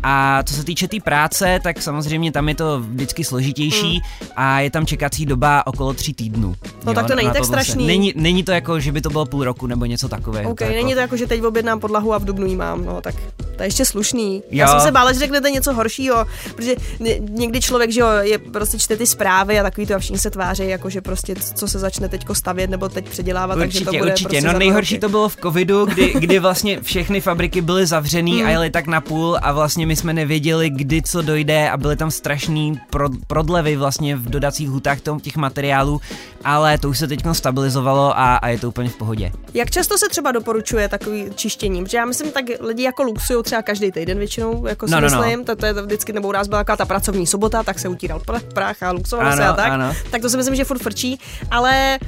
A 0.02 0.42
co 0.42 0.54
se 0.54 0.64
týče 0.64 0.86
té 0.86 0.90
tý 0.90 1.00
práce, 1.00 1.60
tak 1.62 1.82
samozřejmě 1.82 2.32
tam 2.32 2.48
je 2.48 2.54
to 2.54 2.80
vždycky 2.80 3.24
složitější 3.24 3.94
mm. 3.94 4.28
a 4.36 4.60
je 4.60 4.70
tam 4.70 4.86
čekací 4.86 5.26
doba 5.26 5.66
okolo 5.66 5.94
tří 5.94 6.14
týdnů. 6.14 6.54
No 6.84 6.92
jo, 6.92 6.94
tak 6.94 7.06
to 7.06 7.14
není 7.14 7.30
tak 7.30 7.44
strašný. 7.44 7.86
Není, 7.86 8.12
není 8.16 8.42
to 8.44 8.52
jako, 8.52 8.80
že 8.80 8.92
by 8.92 9.00
to 9.00 9.10
bylo 9.10 9.26
půl 9.26 9.44
roku 9.44 9.66
nebo 9.66 9.84
něco 9.84 10.08
takového. 10.08 10.50
Ok, 10.50 10.58
to 10.58 10.64
není 10.64 10.78
jako... 10.78 10.94
to 10.94 11.00
jako, 11.00 11.16
že 11.16 11.26
teď 11.26 11.42
objednám 11.42 11.80
podlahu 11.80 12.14
a 12.14 12.18
v 12.18 12.24
dubnu 12.24 12.46
ji 12.46 12.56
mám, 12.56 12.84
no 12.84 13.00
tak 13.00 13.14
to 13.58 13.62
je 13.62 13.66
ještě 13.66 13.84
slušný. 13.84 14.34
Jo. 14.36 14.42
Já 14.50 14.68
jsem 14.68 14.80
se 14.80 14.92
bála, 14.92 15.12
že 15.12 15.18
řeknete 15.18 15.50
něco 15.50 15.72
horšího, 15.72 16.26
protože 16.56 16.74
někdy 17.18 17.60
člověk, 17.60 17.90
že 17.90 18.00
jo, 18.00 18.08
je 18.20 18.38
prostě 18.38 18.78
čte 18.78 18.96
ty 18.96 19.06
zprávy 19.06 19.60
a 19.60 19.62
takový 19.62 19.86
to 19.86 19.94
a 19.94 19.98
všichni 19.98 20.18
se 20.18 20.30
tváří, 20.30 20.68
jako 20.68 20.90
že 20.90 21.00
prostě 21.00 21.34
co 21.54 21.68
se 21.68 21.78
začne 21.78 22.08
teďko 22.08 22.34
stavět 22.34 22.70
nebo 22.70 22.88
teď 22.88 23.08
předělávat, 23.08 23.58
určitě, 23.58 23.84
takže 23.84 23.84
to 23.84 23.98
bude 23.98 24.12
určitě. 24.12 24.28
Prostě 24.28 24.52
no 24.52 24.58
nejhorší 24.58 24.98
to 24.98 25.08
bylo 25.08 25.28
v 25.28 25.36
covidu, 25.36 25.86
kdy, 25.86 26.12
kdy 26.18 26.38
vlastně 26.38 26.80
všechny 26.80 27.20
fabriky 27.20 27.60
byly 27.60 27.86
zavřený 27.86 28.42
mm. 28.42 28.46
a 28.46 28.50
jeli 28.50 28.70
tak 28.70 28.86
na 28.86 29.00
půl 29.00 29.38
a 29.42 29.52
vlastně 29.52 29.86
my 29.86 29.96
jsme 29.96 30.12
nevěděli, 30.12 30.70
kdy 30.70 31.02
co 31.02 31.22
dojde 31.22 31.70
a 31.70 31.76
byly 31.76 31.96
tam 31.96 32.10
strašný 32.10 32.80
prodlevy 33.26 33.76
vlastně 33.76 34.16
v 34.16 34.30
dodacích 34.30 34.68
hutách 34.68 34.98
těch 35.22 35.36
materiálů, 35.36 36.00
ale 36.44 36.78
to 36.78 36.88
už 36.88 36.98
se 36.98 37.06
teď 37.06 37.20
stabilizovalo 37.32 38.18
a, 38.18 38.36
a 38.36 38.48
je 38.48 38.58
to 38.58 38.68
úplně 38.68 38.88
v 38.88 38.96
pohodě. 38.96 39.32
Jak 39.54 39.70
často 39.70 39.98
se 39.98 40.08
třeba 40.08 40.32
doporučuje 40.32 40.88
takový 40.88 41.26
čištění? 41.34 41.84
Protože 41.84 41.96
já 41.96 42.04
myslím, 42.04 42.30
tak 42.30 42.44
lidi 42.60 42.82
jako 42.82 43.02
luxují 43.02 43.42
třeba 43.48 43.62
každý 43.62 43.92
týden 43.92 44.18
většinou, 44.18 44.66
jako 44.66 44.86
si 44.86 44.92
no, 44.92 45.00
no, 45.00 45.08
no. 45.08 45.18
myslím, 45.20 45.38
no. 45.38 45.44
To, 45.44 45.56
to, 45.56 45.66
je 45.66 45.72
vždycky, 45.72 46.12
nebo 46.12 46.28
u 46.28 46.32
nás 46.32 46.48
byla 46.48 46.64
ta 46.64 46.84
pracovní 46.84 47.26
sobota, 47.26 47.62
tak 47.62 47.78
se 47.78 47.88
utíral 47.88 48.20
prach 48.54 48.82
a 48.82 48.90
luxovalo 48.90 49.36
se 49.36 49.44
a 49.44 49.52
tak. 49.52 49.72
Ano. 49.72 49.94
Tak 50.10 50.22
to 50.22 50.30
si 50.30 50.36
myslím, 50.36 50.54
že 50.54 50.64
furt 50.64 50.78
frčí, 50.78 51.20
ale 51.50 51.98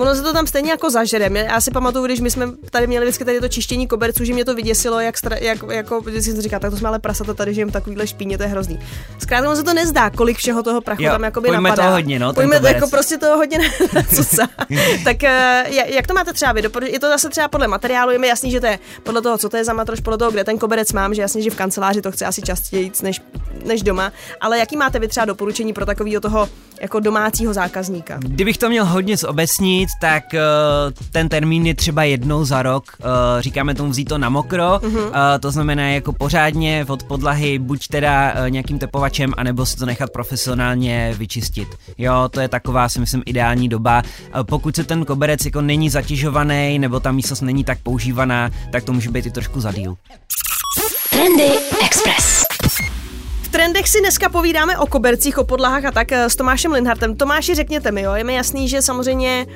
ono 0.00 0.14
se 0.14 0.22
to 0.22 0.32
tam 0.32 0.46
stejně 0.46 0.70
jako 0.70 0.90
zažere. 0.90 1.30
Já 1.32 1.60
si 1.60 1.70
pamatuju, 1.70 2.04
když 2.04 2.20
my 2.20 2.30
jsme 2.30 2.46
tady 2.70 2.86
měli 2.86 3.06
vždycky 3.06 3.24
tady 3.24 3.40
to 3.40 3.48
čištění 3.48 3.86
koberců, 3.86 4.24
že 4.24 4.32
mě 4.32 4.44
to 4.44 4.54
vyděsilo, 4.54 5.00
jak, 5.00 5.18
stra, 5.18 5.36
jak 5.36 5.58
jako 5.70 6.00
vždycky 6.00 6.32
jsem 6.32 6.42
říkal, 6.42 6.60
tak 6.60 6.70
to 6.70 6.76
jsme 6.76 6.88
ale 6.88 6.98
prasata 6.98 7.34
tady, 7.34 7.54
že 7.54 7.60
jim 7.60 7.70
takovýhle 7.70 8.06
špíně, 8.06 8.36
to 8.36 8.42
je 8.42 8.48
hrozný. 8.48 8.78
Zkrátka 9.18 9.56
se 9.56 9.62
to 9.62 9.74
nezdá, 9.74 10.10
kolik 10.10 10.36
všeho 10.36 10.62
toho 10.62 10.80
prachu 10.80 11.02
jo, 11.02 11.12
tam 11.12 11.24
jakoby 11.24 11.50
napadá. 11.50 11.76
toho 11.76 11.90
hodně, 11.90 12.18
no, 12.18 12.32
pojďme 12.32 12.60
to 12.60 12.66
jako 12.66 12.88
prostě 12.88 13.18
toho 13.18 13.36
hodně 13.36 13.58
na 13.58 13.64
Tak 15.04 15.24
eh, 15.24 15.64
jak 15.86 16.06
to 16.06 16.14
máte 16.14 16.32
třeba 16.32 16.52
vy? 16.52 16.62
Je 16.86 17.00
to 17.00 17.08
zase 17.08 17.28
třeba 17.28 17.48
podle 17.48 17.68
materiálu, 17.68 18.10
je 18.10 18.18
mi 18.18 18.26
jasný, 18.26 18.50
že 18.50 18.60
to 18.60 18.66
je 18.66 18.78
podle 19.02 19.22
toho, 19.22 19.38
co 19.38 19.48
to 19.48 19.56
je 19.56 19.64
za 19.64 19.72
matroš, 19.72 20.00
podle 20.00 20.18
toho, 20.18 20.30
kde 20.30 20.44
ten 20.44 20.58
koberec 20.58 20.75
mám, 20.94 21.14
že 21.14 21.22
jasně, 21.22 21.42
že 21.42 21.50
v 21.50 21.56
kanceláři 21.56 22.02
to 22.02 22.12
chce 22.12 22.26
asi 22.26 22.42
častěji 22.42 22.92
než, 23.02 23.22
než 23.64 23.82
doma. 23.82 24.12
Ale 24.40 24.58
jaký 24.58 24.76
máte 24.76 24.98
vy 24.98 25.08
třeba 25.08 25.26
doporučení 25.26 25.72
pro 25.72 25.86
takového 25.86 26.20
toho 26.20 26.48
jako 26.80 27.00
domácího 27.00 27.54
zákazníka? 27.54 28.18
Kdybych 28.18 28.58
to 28.58 28.68
měl 28.68 28.84
hodně 28.84 29.16
zobecnit, 29.16 29.88
tak 30.00 30.24
uh, 30.32 30.38
ten 31.12 31.28
termín 31.28 31.66
je 31.66 31.74
třeba 31.74 32.04
jednou 32.04 32.44
za 32.44 32.62
rok. 32.62 32.84
Uh, 32.98 33.06
říkáme 33.40 33.74
tomu 33.74 33.90
vzít 33.90 34.04
to 34.04 34.18
na 34.18 34.28
mokro, 34.28 34.80
uh, 34.82 34.90
to 35.40 35.50
znamená 35.50 35.88
jako 35.88 36.12
pořádně 36.12 36.84
od 36.88 37.02
podlahy 37.02 37.58
buď 37.58 37.88
teda 37.88 38.32
uh, 38.32 38.50
nějakým 38.50 38.78
tepovačem, 38.78 39.32
anebo 39.36 39.66
si 39.66 39.76
to 39.76 39.86
nechat 39.86 40.10
profesionálně 40.10 41.14
vyčistit. 41.18 41.68
Jo, 41.98 42.28
to 42.30 42.40
je 42.40 42.48
taková 42.48 42.88
si 42.88 43.00
myslím 43.00 43.22
ideální 43.26 43.68
doba. 43.68 44.02
Uh, 44.34 44.42
pokud 44.42 44.76
se 44.76 44.84
ten 44.84 45.04
koberec 45.04 45.44
jako 45.44 45.60
není 45.60 45.90
zatěžovaný, 45.90 46.78
nebo 46.78 47.00
ta 47.00 47.12
místnost 47.12 47.40
není 47.40 47.64
tak 47.64 47.78
používaná, 47.82 48.50
tak 48.72 48.84
to 48.84 48.92
může 48.92 49.10
být 49.10 49.26
i 49.26 49.30
trošku 49.30 49.60
zadíl. 49.60 49.96
Trendy 51.16 51.56
Express 51.80 52.45
trendech 53.48 53.88
si 53.88 54.00
dneska 54.00 54.28
povídáme 54.28 54.78
o 54.78 54.86
kobercích, 54.86 55.38
o 55.38 55.44
podlahách 55.44 55.84
a 55.84 55.90
tak 55.90 56.12
eh, 56.12 56.30
s 56.30 56.36
Tomášem 56.36 56.72
Linhartem. 56.72 57.16
Tomáši, 57.16 57.54
řekněte 57.54 57.92
mi, 57.92 58.02
jo, 58.02 58.14
je 58.14 58.24
mi 58.24 58.34
jasný, 58.34 58.68
že 58.68 58.82
samozřejmě 58.82 59.46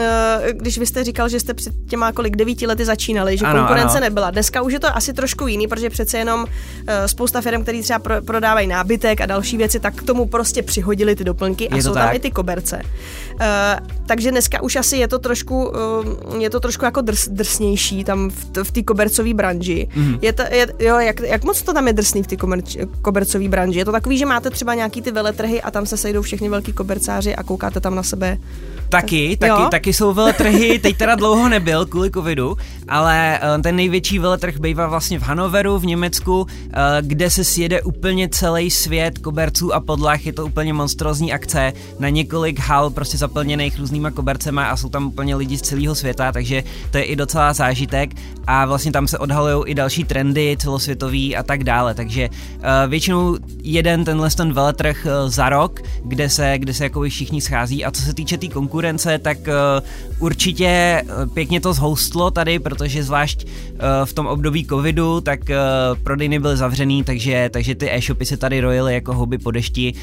Eh, 0.00 0.52
když 0.52 0.78
vy 0.78 0.86
jste 0.86 1.04
říkal, 1.04 1.28
že 1.28 1.40
jste 1.40 1.54
před 1.54 1.72
těma 1.88 2.12
kolik 2.12 2.36
devíti 2.36 2.66
lety 2.66 2.84
začínali, 2.84 3.36
že 3.36 3.46
ano, 3.46 3.58
konkurence 3.58 3.96
ano. 3.96 4.00
nebyla. 4.00 4.30
Dneska 4.30 4.62
už 4.62 4.72
je 4.72 4.80
to 4.80 4.96
asi 4.96 5.12
trošku 5.12 5.46
jiný, 5.46 5.66
protože 5.66 5.90
přece 5.90 6.18
jenom 6.18 6.46
eh, 6.86 7.08
spousta 7.08 7.40
firm, 7.40 7.62
který 7.62 7.82
třeba 7.82 7.98
pro, 7.98 8.22
prodávají 8.22 8.66
nábytek 8.66 9.20
a 9.20 9.26
další 9.26 9.56
věci, 9.56 9.80
tak 9.80 9.94
k 9.94 10.02
tomu 10.02 10.26
prostě 10.26 10.62
přihodili 10.62 11.16
ty 11.16 11.24
doplňky 11.24 11.68
a 11.68 11.76
jsou 11.76 11.94
tak? 11.94 12.06
tam 12.06 12.16
i 12.16 12.18
ty 12.18 12.30
koberce. 12.30 12.82
Takže 14.06 14.30
dneska 14.30 14.62
už 14.62 14.76
asi 14.76 14.96
je 14.96 15.08
to 15.08 15.18
trošku, 15.18 15.72
je 16.38 16.50
to 16.50 16.60
trošku 16.60 16.84
jako 16.84 17.00
drs, 17.00 17.28
drsnější 17.28 18.04
tam 18.04 18.30
v, 18.30 18.64
v 18.64 18.70
té 18.72 18.82
kobercové 18.82 19.34
branži. 19.34 19.88
Mm. 19.94 20.18
Je 20.22 20.32
to, 20.32 20.42
je, 20.50 20.66
jo, 20.78 20.96
jak, 20.98 21.20
jak 21.20 21.44
moc 21.44 21.62
to 21.62 21.72
tam 21.72 21.86
je 21.86 21.92
drsný 21.92 22.22
v 22.22 22.26
té 22.26 22.36
kobercové 22.36 22.82
branži? 23.48 23.78
Je 23.78 23.84
to 23.84 23.92
takový, 23.92 24.18
že 24.18 24.26
máte 24.26 24.50
třeba 24.50 24.74
nějaký 24.74 25.02
ty 25.02 25.10
veletrhy 25.10 25.62
a 25.62 25.70
tam 25.70 25.86
se 25.86 25.96
sejdou 25.96 26.22
všichni 26.22 26.48
velký 26.48 26.72
kobercáři 26.72 27.36
a 27.36 27.42
koukáte 27.42 27.80
tam 27.80 27.94
na 27.94 28.02
sebe 28.02 28.38
Taky, 28.88 29.36
taky, 29.36 29.62
Jo? 29.62 29.68
taky 29.70 29.92
jsou 29.92 30.14
veletrhy, 30.14 30.78
teď 30.78 30.96
teda 30.96 31.14
dlouho 31.14 31.48
nebyl 31.48 31.86
kvůli 31.86 32.10
covidu, 32.10 32.56
ale 32.88 33.38
eh, 33.38 33.62
ten 33.62 33.76
největší 33.76 34.18
veletrh 34.18 34.58
bývá 34.58 34.86
vlastně 34.86 35.18
v 35.18 35.22
Hanoveru 35.22 35.78
v 35.78 35.86
Německu, 35.86 36.46
eh, 36.50 36.76
kde 37.00 37.30
se 37.30 37.44
sjede 37.44 37.82
úplně 37.82 38.28
celý 38.28 38.70
svět 38.70 39.18
koberců 39.18 39.74
a 39.74 39.80
podlah, 39.80 40.26
je 40.26 40.32
to 40.32 40.46
úplně 40.46 40.72
monstrózní 40.72 41.32
akce. 41.32 41.72
Na 41.98 42.08
několik 42.08 42.58
hal 42.58 42.90
prostě 42.90 43.18
zaplněných 43.18 43.78
různýma 43.78 44.10
kobercema 44.10 44.66
a 44.66 44.76
jsou 44.76 44.88
tam 44.88 45.06
úplně 45.06 45.34
lidi 45.34 45.58
z 45.58 45.62
celého 45.62 45.94
světa, 45.94 46.32
takže 46.32 46.64
to 46.90 46.98
je 46.98 47.04
i 47.04 47.16
docela 47.16 47.52
zážitek. 47.52 48.10
A 48.46 48.66
vlastně 48.66 48.92
tam 48.92 49.08
se 49.08 49.18
odhalují 49.18 49.64
i 49.66 49.74
další 49.74 50.04
trendy 50.04 50.56
celosvětový 50.60 51.36
a 51.36 51.42
tak 51.42 51.64
dále, 51.64 51.94
takže 51.94 52.28
eh, 52.32 52.88
většinou 52.88 53.36
jeden 53.62 54.04
tenhle 54.04 54.30
ten 54.30 54.52
veletrh 54.52 55.06
za 55.26 55.48
rok, 55.48 55.80
kde 56.04 56.30
se, 56.30 56.58
kde 56.58 56.74
se 56.74 56.84
jako 56.84 57.00
všichni 57.00 57.40
schází. 57.40 57.84
A 57.84 57.90
co 57.90 58.02
se 58.02 58.14
týče 58.14 58.36
té 58.36 58.40
tý 58.40 58.48
konkurence, 58.48 58.77
tak 59.18 59.38
uh, 59.38 59.84
určitě 60.18 60.66
eh, 60.66 61.04
pěkně 61.34 61.60
to 61.60 61.72
zhoustlo 61.72 62.30
tady, 62.30 62.58
protože 62.58 63.02
zvlášť 63.02 63.44
uh, 63.44 63.50
v 64.04 64.12
tom 64.12 64.26
období 64.26 64.66
covidu, 64.66 65.20
tak 65.20 65.40
prodejny 66.02 66.38
byly 66.38 66.56
zavřený, 66.56 67.04
takže, 67.04 67.50
takže 67.52 67.74
ty 67.74 67.90
e-shopy 67.92 68.26
se 68.26 68.36
tady 68.36 68.60
rojily 68.60 68.94
jako 68.94 69.14
houby 69.14 69.38
po 69.38 69.50
dešti, 69.50 69.94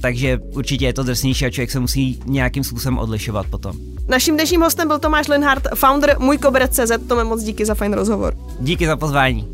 takže 0.00 0.38
určitě 0.38 0.86
je 0.86 0.92
to 0.92 1.02
drsnější 1.02 1.46
a 1.46 1.50
člověk 1.50 1.70
se 1.70 1.80
musí 1.80 2.20
nějakým 2.26 2.64
způsobem 2.64 2.98
odlišovat 2.98 3.46
potom. 3.46 3.76
Naším 4.08 4.34
dnešním 4.34 4.60
hostem 4.60 4.88
byl 4.88 4.98
Tomáš 4.98 5.28
Linhardt, 5.28 5.66
founder 5.74 6.16
Můj 6.18 6.38
koberec.cz. 6.38 6.92
Tome, 7.08 7.24
moc 7.24 7.42
díky 7.42 7.64
za 7.64 7.74
fajn 7.74 7.92
rozhovor. 7.92 8.34
Díky 8.60 8.86
za 8.86 8.96
pozvání. 8.96 9.48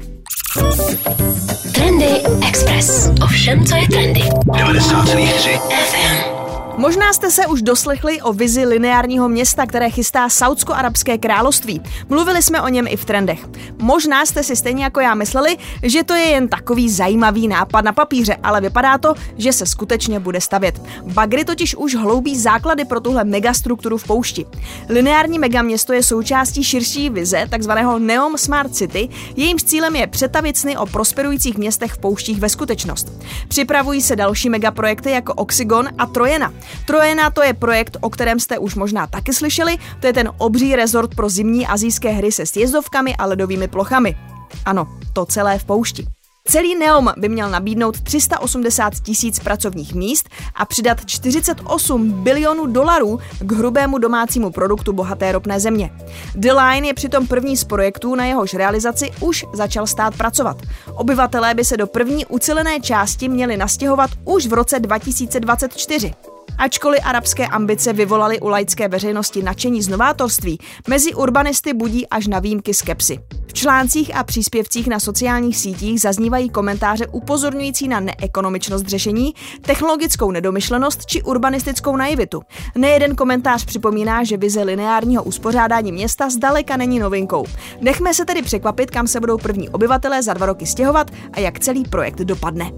Trendy 1.75 2.23
Express. 2.49 3.11
Ovšem, 3.25 3.65
co 3.65 3.77
je 3.77 3.89
trendy. 3.89 4.21
90,3 4.21 5.59
FM. 5.59 6.34
Možná 6.77 7.13
jste 7.13 7.31
se 7.31 7.47
už 7.47 7.63
doslechli 7.63 8.23
o 8.23 8.33
vizi 8.33 8.65
lineárního 8.65 9.29
města, 9.29 9.67
které 9.67 9.91
chystá 9.91 10.29
Saudsko-arabské 10.29 11.19
království. 11.19 11.81
Mluvili 12.09 12.43
jsme 12.43 12.63
o 12.63 12.69
něm 12.69 12.87
i 12.89 12.97
v 12.97 13.05
trendech. 13.05 13.49
Možná 13.79 14.27
jste 14.27 14.43
si 14.43 14.57
stejně 14.57 14.85
jako 14.85 15.01
já 15.01 15.15
mysleli, 15.15 15.57
že 15.83 16.05
to 16.05 16.15
je 16.15 16.25
jen 16.25 16.49
takový 16.49 16.91
zajímavý 16.91 17.49
nápad 17.49 17.85
na 17.85 17.93
papíře, 17.93 18.37
ale 18.43 18.61
vypadá 18.61 18.99
to, 18.99 19.15
že 19.39 19.53
se 19.53 19.67
skutečně 19.67 20.21
bude 20.21 20.41
stavět. 20.41 20.83
Bagry 21.03 21.45
totiž 21.45 21.75
už 21.75 21.95
hloubí 21.95 22.39
základy 22.39 22.85
pro 22.85 23.01
tuhle 23.01 23.25
megastrukturu 23.25 23.99
v 23.99 24.05
poušti. 24.05 24.47
Lineární 24.89 25.39
megaměsto 25.39 25.93
je 25.93 26.03
součástí 26.03 26.65
širší 26.65 27.11
vize, 27.11 27.47
takzvaného 27.51 27.99
Neom 27.99 28.39
Smart 28.39 28.75
City, 28.75 29.09
jejímž 29.37 29.63
cílem 29.63 29.97
je 29.97 30.07
přetavit 30.07 30.57
sny 30.57 30.77
o 30.77 30.87
prosperujících 30.87 31.59
městech 31.59 31.93
v 31.93 31.99
pouštích 31.99 32.41
ve 32.41 32.49
skutečnost. 32.49 33.13
Připravují 33.49 34.03
se 34.03 34.17
další 34.17 34.51
megaprojekty 34.51 35.11
jako 35.11 35.35
Oxygon 35.35 35.89
a 35.99 36.07
Trojena. 36.07 36.53
Trojena 36.87 37.31
to 37.31 37.43
je 37.43 37.55
projekt, 37.55 37.97
o 38.01 38.11
kterém 38.11 38.41
jste 38.41 38.59
už 38.59 38.75
možná 38.75 39.07
taky 39.07 39.33
slyšeli, 39.33 39.77
to 40.01 40.07
je 40.07 40.13
ten 40.13 40.31
obří 40.39 40.77
rezort 40.77 41.15
pro 41.15 41.29
zimní 41.29 41.67
azijské 41.67 42.11
hry 42.11 42.33
se 42.33 42.47
sjezdovkami 42.47 43.17
a 43.17 43.27
ledovými 43.27 43.69
plochami. 43.69 44.17
Ano, 44.65 44.89
to 45.13 45.27
celé 45.27 45.59
v 45.59 45.65
poušti. 45.65 46.07
Celý 46.47 46.75
Neom 46.75 47.13
by 47.17 47.29
měl 47.29 47.51
nabídnout 47.51 48.01
380 48.01 48.95
tisíc 48.95 49.39
pracovních 49.39 49.95
míst 49.95 50.29
a 50.55 50.65
přidat 50.65 51.07
48 51.07 52.11
bilionů 52.11 52.67
dolarů 52.67 53.19
k 53.41 53.53
hrubému 53.53 53.99
domácímu 53.99 54.51
produktu 54.51 54.93
bohaté 54.93 55.33
ropné 55.33 55.61
země. 55.61 55.91
The 56.35 56.53
Line 56.53 56.87
je 56.87 56.95
přitom 56.95 57.27
první 57.27 57.57
z 57.57 57.65
projektů, 57.65 58.15
na 58.15 58.25
jehož 58.25 58.55
realizaci 58.55 59.11
už 59.21 59.45
začal 59.53 59.87
stát 59.87 60.17
pracovat. 60.17 60.57
Obyvatelé 60.95 61.55
by 61.55 61.65
se 61.65 61.77
do 61.77 61.87
první 61.87 62.27
ucelené 62.27 62.81
části 62.81 63.29
měli 63.29 63.57
nastěhovat 63.57 64.11
už 64.25 64.47
v 64.47 64.53
roce 64.53 64.81
2024. 64.81 66.15
Ačkoliv 66.59 67.01
arabské 67.05 67.47
ambice 67.47 67.93
vyvolaly 67.93 68.41
u 68.41 68.49
laické 68.49 68.89
veřejnosti 68.89 69.43
nadšení 69.43 69.83
z 69.83 69.89
novátorství, 69.89 70.59
mezi 70.89 71.15
urbanisty 71.15 71.75
budí 71.75 72.09
až 72.09 72.27
na 72.27 72.39
výjimky 72.39 72.75
skepsy. 72.75 73.19
V 73.47 73.53
článcích 73.53 74.17
a 74.17 74.25
příspěvcích 74.25 74.87
na 74.87 75.01
sociálních 75.01 75.57
sítích 75.57 76.01
zaznívají 76.01 76.51
komentáře 76.51 77.07
upozorňující 77.07 77.89
na 77.89 78.01
neekonomičnost 78.01 78.87
řešení, 78.87 79.35
technologickou 79.61 80.31
nedomyšlenost 80.31 81.07
či 81.07 81.23
urbanistickou 81.23 81.97
naivitu. 81.97 82.43
Nejeden 82.75 83.17
komentář 83.17 83.65
připomíná, 83.65 84.25
že 84.25 84.37
vize 84.37 84.63
lineárního 84.63 85.23
uspořádání 85.23 85.93
města 85.93 86.31
zdaleka 86.31 86.77
není 86.77 86.99
novinkou. 86.99 87.45
Nechme 87.81 88.15
se 88.15 88.25
tedy 88.25 88.43
překvapit, 88.43 88.91
kam 88.91 89.07
se 89.07 89.21
budou 89.21 89.39
první 89.39 89.69
obyvatelé 89.69 90.23
za 90.23 90.35
dva 90.35 90.47
roky 90.47 90.67
stěhovat 90.67 91.11
a 91.33 91.41
jak 91.41 91.61
celý 91.61 91.85
projekt 91.85 92.19
dopadne. 92.19 92.73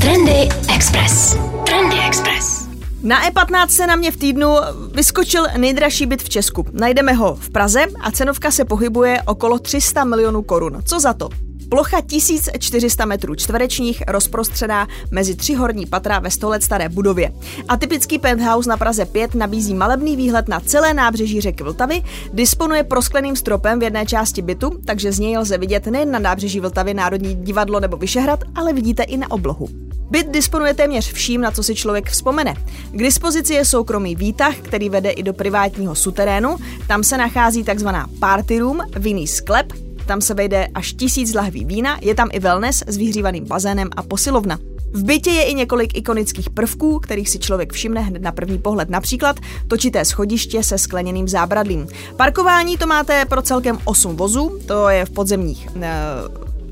Trendy 0.00 0.48
Express. 0.74 1.36
Trendy 1.66 1.96
Express. 2.06 2.68
Na 3.02 3.30
E15 3.30 3.68
se 3.68 3.86
na 3.86 3.96
mě 3.96 4.10
v 4.10 4.16
týdnu 4.16 4.48
vyskočil 4.94 5.46
nejdražší 5.56 6.06
byt 6.06 6.22
v 6.22 6.28
Česku. 6.28 6.66
Najdeme 6.72 7.12
ho 7.12 7.34
v 7.34 7.50
Praze 7.50 7.84
a 8.00 8.10
cenovka 8.10 8.50
se 8.50 8.64
pohybuje 8.64 9.22
okolo 9.26 9.58
300 9.58 10.04
milionů 10.04 10.42
korun. 10.42 10.78
Co 10.84 11.00
za 11.00 11.12
to? 11.14 11.28
Plocha 11.68 12.00
1400 12.00 13.04
metrů 13.04 13.34
čtverečních 13.34 14.02
rozprostřená 14.08 14.88
mezi 15.10 15.34
tři 15.34 15.54
horní 15.54 15.86
patra 15.86 16.18
ve 16.18 16.30
100 16.30 16.48
let 16.48 16.62
staré 16.62 16.88
budově. 16.88 17.32
A 17.68 17.76
typický 17.76 18.18
penthouse 18.18 18.70
na 18.70 18.76
Praze 18.76 19.04
5 19.04 19.34
nabízí 19.34 19.74
malebný 19.74 20.16
výhled 20.16 20.48
na 20.48 20.60
celé 20.60 20.94
nábřeží 20.94 21.40
řeky 21.40 21.64
Vltavy, 21.64 22.02
disponuje 22.32 22.84
proskleným 22.84 23.36
stropem 23.36 23.80
v 23.80 23.82
jedné 23.82 24.06
části 24.06 24.42
bytu, 24.42 24.80
takže 24.84 25.12
z 25.12 25.18
něj 25.18 25.38
lze 25.38 25.58
vidět 25.58 25.86
nejen 25.86 26.10
na 26.10 26.18
nábřeží 26.18 26.60
Vltavy 26.60 26.94
Národní 26.94 27.34
divadlo 27.34 27.80
nebo 27.80 27.96
Vyšehrad, 27.96 28.40
ale 28.54 28.72
vidíte 28.72 29.02
i 29.02 29.16
na 29.16 29.30
oblohu. 29.30 29.68
Byt 30.10 30.26
disponuje 30.30 30.74
téměř 30.74 31.12
vším, 31.12 31.40
na 31.40 31.50
co 31.50 31.62
si 31.62 31.74
člověk 31.74 32.10
vzpomene. 32.10 32.54
K 32.92 32.98
dispozici 32.98 33.54
je 33.54 33.64
soukromý 33.64 34.16
výtah, 34.16 34.56
který 34.56 34.88
vede 34.88 35.10
i 35.10 35.22
do 35.22 35.32
privátního 35.32 35.94
suterénu. 35.94 36.56
Tam 36.88 37.04
se 37.04 37.18
nachází 37.18 37.64
takzvaná 37.64 38.06
party 38.20 38.58
room, 38.58 38.80
vinný 38.96 39.26
sklep, 39.26 39.72
tam 40.06 40.20
se 40.20 40.34
vejde 40.34 40.68
až 40.74 40.92
tisíc 40.92 41.34
lahví 41.34 41.64
vína, 41.64 41.98
je 42.02 42.14
tam 42.14 42.28
i 42.32 42.40
wellness 42.40 42.82
s 42.86 42.96
vyhřívaným 42.96 43.44
bazénem 43.44 43.88
a 43.96 44.02
posilovna. 44.02 44.58
V 44.92 45.04
bytě 45.04 45.30
je 45.30 45.42
i 45.42 45.54
několik 45.54 45.98
ikonických 45.98 46.50
prvků, 46.50 46.98
kterých 46.98 47.30
si 47.30 47.38
člověk 47.38 47.72
všimne 47.72 48.00
hned 48.00 48.22
na 48.22 48.32
první 48.32 48.58
pohled. 48.58 48.90
Například 48.90 49.36
točité 49.68 50.04
schodiště 50.04 50.62
se 50.62 50.78
skleněným 50.78 51.28
zábradlím. 51.28 51.86
Parkování 52.16 52.78
to 52.78 52.86
máte 52.86 53.24
pro 53.24 53.42
celkem 53.42 53.78
8 53.84 54.16
vozů, 54.16 54.58
to 54.66 54.88
je 54.88 55.04
v 55.04 55.10
podzemních 55.10 55.66
e, 55.66 55.90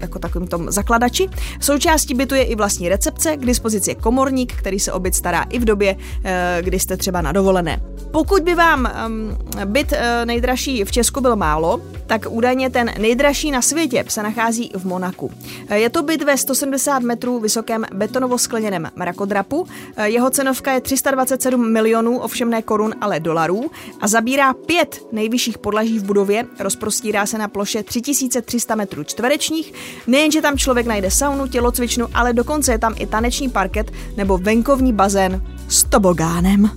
jako 0.01 0.19
takovým 0.19 0.49
tom 0.49 0.71
zakladači. 0.71 1.29
Součástí 1.61 2.15
bytu 2.15 2.35
je 2.35 2.45
i 2.45 2.55
vlastní 2.55 2.89
recepce, 2.89 3.37
k 3.37 3.47
dispozici 3.47 3.91
je 3.91 3.95
komorník, 3.95 4.55
který 4.55 4.81
se 4.81 4.93
o 4.93 5.01
byt 5.01 5.15
stará 5.15 5.43
i 5.43 5.59
v 5.59 5.65
době, 5.65 5.97
e, 6.25 6.59
kdy 6.63 6.81
jste 6.81 6.97
třeba 6.97 7.23
na 7.23 7.33
dovolené. 7.33 7.81
Pokud 8.15 8.43
by 8.43 8.55
vám 8.55 8.93
um, 9.07 9.39
byt 9.65 9.93
uh, 9.93 9.99
nejdražší 10.25 10.85
v 10.85 10.93
Česku 10.93 11.21
byl 11.21 11.37
málo, 11.37 11.81
tak 12.07 12.27
údajně 12.29 12.71
ten 12.71 12.91
nejdražší 12.99 13.51
na 13.51 13.63
světě 13.63 14.05
se 14.09 14.23
nachází 14.23 14.71
v 14.77 14.85
Monaku. 14.85 15.31
Je 15.75 15.91
to 15.91 16.03
byt 16.03 16.23
ve 16.23 16.37
170 16.37 17.03
metrů 17.03 17.41
vysokém 17.41 17.85
betonovo-skleněném 17.93 18.91
mrakodrapu. 18.97 19.67
Jeho 20.05 20.31
cenovka 20.31 20.73
je 20.73 20.81
327 20.81 21.73
milionů, 21.73 22.19
ovšem 22.19 22.51
ne 22.51 22.63
korun, 22.63 22.95
ale 23.01 23.21
dolarů 23.21 23.71
a 24.01 24.09
zabírá 24.09 24.55
pět 24.55 25.07
nejvyšších 25.13 25.59
podlaží 25.59 25.99
v 25.99 26.05
budově, 26.05 26.47
rozprostírá 26.59 27.27
se 27.27 27.39
na 27.39 27.49
ploše 27.49 27.83
3300 27.83 28.75
metrů 28.75 29.05
čtverečních. 29.05 29.75
Nejenže 30.07 30.43
tam 30.43 30.59
člověk 30.59 30.87
najde 30.87 31.11
saunu, 31.11 31.47
tělocvičnu, 31.47 32.07
ale 32.15 32.33
dokonce 32.33 32.73
je 32.73 32.79
tam 32.79 32.95
i 32.99 33.07
taneční 33.07 33.51
parket 33.51 33.91
nebo 34.17 34.39
venkovní 34.39 34.93
bazén 34.93 35.43
s 35.69 35.85
tobogánem. 35.85 36.71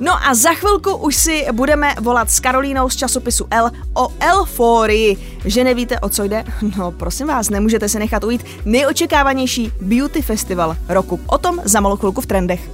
No 0.00 0.12
a 0.26 0.34
za 0.34 0.50
chvilku 0.54 0.96
už 0.96 1.16
si 1.16 1.46
budeme 1.52 1.94
volat 2.00 2.30
s 2.30 2.40
Karolínou 2.40 2.88
z 2.90 2.96
časopisu 2.96 3.46
L 3.50 3.70
o 3.94 4.08
Elforii. 4.20 5.16
Že 5.44 5.64
nevíte, 5.64 6.00
o 6.00 6.08
co 6.08 6.24
jde? 6.24 6.44
No 6.78 6.92
prosím 6.92 7.26
vás, 7.26 7.50
nemůžete 7.50 7.88
se 7.88 7.98
nechat 7.98 8.24
ujít 8.24 8.44
nejočekávanější 8.64 9.72
beauty 9.80 10.22
festival 10.22 10.76
roku. 10.88 11.20
O 11.26 11.38
tom 11.38 11.58
za 11.64 11.80
malou 11.80 11.96
chvilku 11.96 12.20
v 12.20 12.26
trendech. 12.26 12.70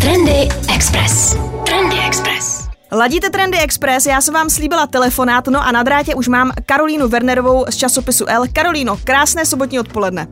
Trendy 0.00 0.48
Express. 0.74 1.36
Trendy 1.64 1.96
Express. 2.06 2.55
Ladíte 2.96 3.30
Trendy 3.30 3.58
Express, 3.58 4.06
já 4.06 4.20
jsem 4.20 4.34
vám 4.34 4.50
slíbila 4.50 4.86
telefonát, 4.86 5.46
no 5.46 5.62
a 5.62 5.72
na 5.72 5.82
drátě 5.82 6.14
už 6.14 6.28
mám 6.28 6.52
Karolínu 6.66 7.08
Wernerovou 7.08 7.64
z 7.68 7.76
časopisu 7.76 8.26
L. 8.28 8.44
Karolíno, 8.52 8.96
krásné 9.04 9.46
sobotní 9.46 9.80
odpoledne. 9.80 10.26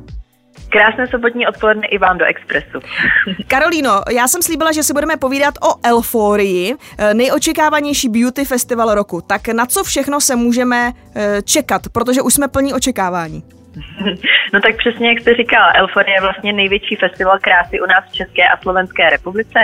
Krásné 0.68 1.06
sobotní 1.06 1.46
odpoledne 1.46 1.86
i 1.86 1.98
vám 1.98 2.18
do 2.18 2.24
Expressu. 2.24 2.80
Karolíno, 3.46 4.02
já 4.10 4.28
jsem 4.28 4.42
slíbila, 4.42 4.72
že 4.72 4.82
si 4.82 4.92
budeme 4.92 5.16
povídat 5.16 5.54
o 5.62 5.74
Elforii, 5.82 6.74
nejočekávanější 7.12 8.08
beauty 8.08 8.44
festival 8.44 8.94
roku. 8.94 9.20
Tak 9.20 9.48
na 9.48 9.66
co 9.66 9.84
všechno 9.84 10.20
se 10.20 10.36
můžeme 10.36 10.92
eh, 11.14 11.42
čekat, 11.42 11.82
protože 11.92 12.22
už 12.22 12.34
jsme 12.34 12.48
plní 12.48 12.72
očekávání? 12.74 13.44
No 14.52 14.60
tak 14.60 14.76
přesně 14.76 15.08
jak 15.08 15.20
jste 15.20 15.34
říkal, 15.34 15.70
Elforie 15.74 16.16
je 16.16 16.20
vlastně 16.20 16.52
největší 16.52 16.96
festival 16.96 17.38
krásy 17.38 17.80
u 17.80 17.86
nás 17.86 18.04
v 18.10 18.14
České 18.14 18.48
a 18.48 18.56
Slovenské 18.56 19.10
republice 19.10 19.58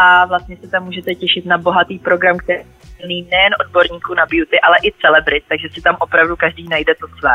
a 0.00 0.26
vlastně 0.26 0.56
se 0.56 0.70
tam 0.70 0.84
můžete 0.84 1.14
těšit 1.14 1.46
na 1.46 1.58
bohatý 1.58 1.98
program, 1.98 2.38
který 2.38 3.22
nejen 3.22 3.52
odborníků 3.60 4.14
na 4.14 4.26
beauty, 4.26 4.60
ale 4.60 4.76
i 4.84 4.92
celebrit, 5.00 5.44
takže 5.48 5.68
si 5.74 5.82
tam 5.82 5.96
opravdu 6.00 6.36
každý 6.36 6.68
najde 6.68 6.94
to 6.94 7.06
své. 7.18 7.32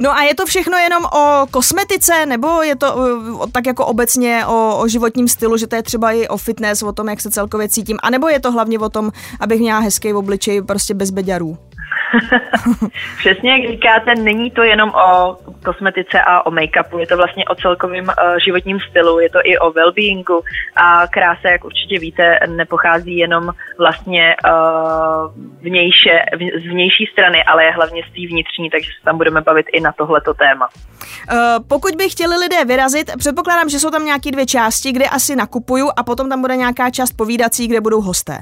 No 0.00 0.12
a 0.12 0.22
je 0.22 0.34
to 0.34 0.46
všechno 0.46 0.78
jenom 0.78 1.04
o 1.04 1.46
kosmetice, 1.50 2.26
nebo 2.26 2.62
je 2.62 2.76
to 2.76 2.96
uh, 2.96 3.50
tak 3.50 3.66
jako 3.66 3.86
obecně 3.86 4.46
o, 4.46 4.78
o 4.78 4.88
životním 4.88 5.28
stylu, 5.28 5.56
že 5.56 5.66
to 5.66 5.76
je 5.76 5.82
třeba 5.82 6.12
i 6.12 6.28
o 6.28 6.36
fitness, 6.36 6.82
o 6.82 6.92
tom, 6.92 7.08
jak 7.08 7.20
se 7.20 7.30
celkově 7.30 7.68
cítím, 7.68 7.98
anebo 8.02 8.28
je 8.28 8.40
to 8.40 8.52
hlavně 8.52 8.78
o 8.78 8.88
tom, 8.88 9.10
abych 9.40 9.60
měla 9.60 9.78
hezký 9.78 10.14
obličej 10.14 10.62
prostě 10.62 10.94
bez 10.94 11.10
beďarů? 11.10 11.58
Přesně 13.18 13.52
jak 13.52 13.70
říkáte, 13.70 14.14
není 14.14 14.50
to 14.50 14.62
jenom 14.62 14.90
o 14.90 15.36
kosmetice 15.64 16.20
a 16.20 16.46
o 16.46 16.50
make-upu, 16.50 16.98
je 16.98 17.06
to 17.06 17.16
vlastně 17.16 17.44
o 17.44 17.54
celkovém 17.54 18.04
uh, 18.04 18.14
životním 18.44 18.80
stylu, 18.90 19.20
je 19.20 19.30
to 19.30 19.38
i 19.44 19.58
o 19.58 19.70
well-beingu 19.70 20.40
a 20.76 21.06
krása, 21.06 21.48
jak 21.50 21.64
určitě 21.64 21.98
víte, 21.98 22.38
nepochází 22.46 23.16
jenom 23.16 23.52
vlastně 23.78 24.36
uh, 24.44 25.32
vnějše, 25.60 26.24
v, 26.36 26.60
z 26.60 26.70
vnější 26.70 27.06
strany, 27.12 27.44
ale 27.44 27.64
je 27.64 27.72
hlavně 27.72 28.02
z 28.02 28.06
té 28.06 28.26
vnitřní, 28.28 28.70
takže 28.70 28.90
se 28.98 29.04
tam 29.04 29.16
budeme 29.16 29.40
bavit 29.40 29.66
i 29.72 29.80
na 29.80 29.92
tohleto 29.92 30.34
téma. 30.34 30.68
Uh, 30.68 31.38
pokud 31.68 31.94
by 31.94 32.08
chtěli 32.08 32.36
lidé 32.36 32.64
vyrazit, 32.64 33.10
předpokládám, 33.18 33.68
že 33.68 33.78
jsou 33.78 33.90
tam 33.90 34.04
nějaké 34.04 34.30
dvě 34.30 34.46
části, 34.46 34.92
kde 34.92 35.04
asi 35.08 35.36
nakupuju 35.36 35.90
a 35.96 36.02
potom 36.02 36.28
tam 36.28 36.40
bude 36.40 36.56
nějaká 36.56 36.90
část 36.90 37.12
povídací, 37.12 37.68
kde 37.68 37.80
budou 37.80 38.00
hosté. 38.00 38.38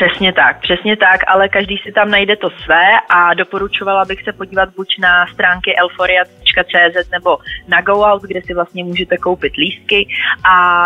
Přesně 0.00 0.32
tak, 0.32 0.60
přesně 0.60 0.96
tak, 0.96 1.20
ale 1.26 1.48
každý 1.48 1.78
si 1.78 1.92
tam 1.92 2.10
najde 2.10 2.36
to 2.36 2.50
své 2.50 2.86
a 3.08 3.34
doporučovala 3.34 4.04
bych 4.04 4.22
se 4.22 4.32
podívat 4.32 4.68
buď 4.76 4.88
na 4.98 5.26
stránky 5.26 5.76
elforia.cz 5.76 7.10
nebo 7.10 7.38
na 7.68 7.80
GoOut, 7.80 8.22
kde 8.22 8.42
si 8.42 8.54
vlastně 8.54 8.84
můžete 8.84 9.16
koupit 9.16 9.56
lístky 9.56 10.08
a 10.50 10.84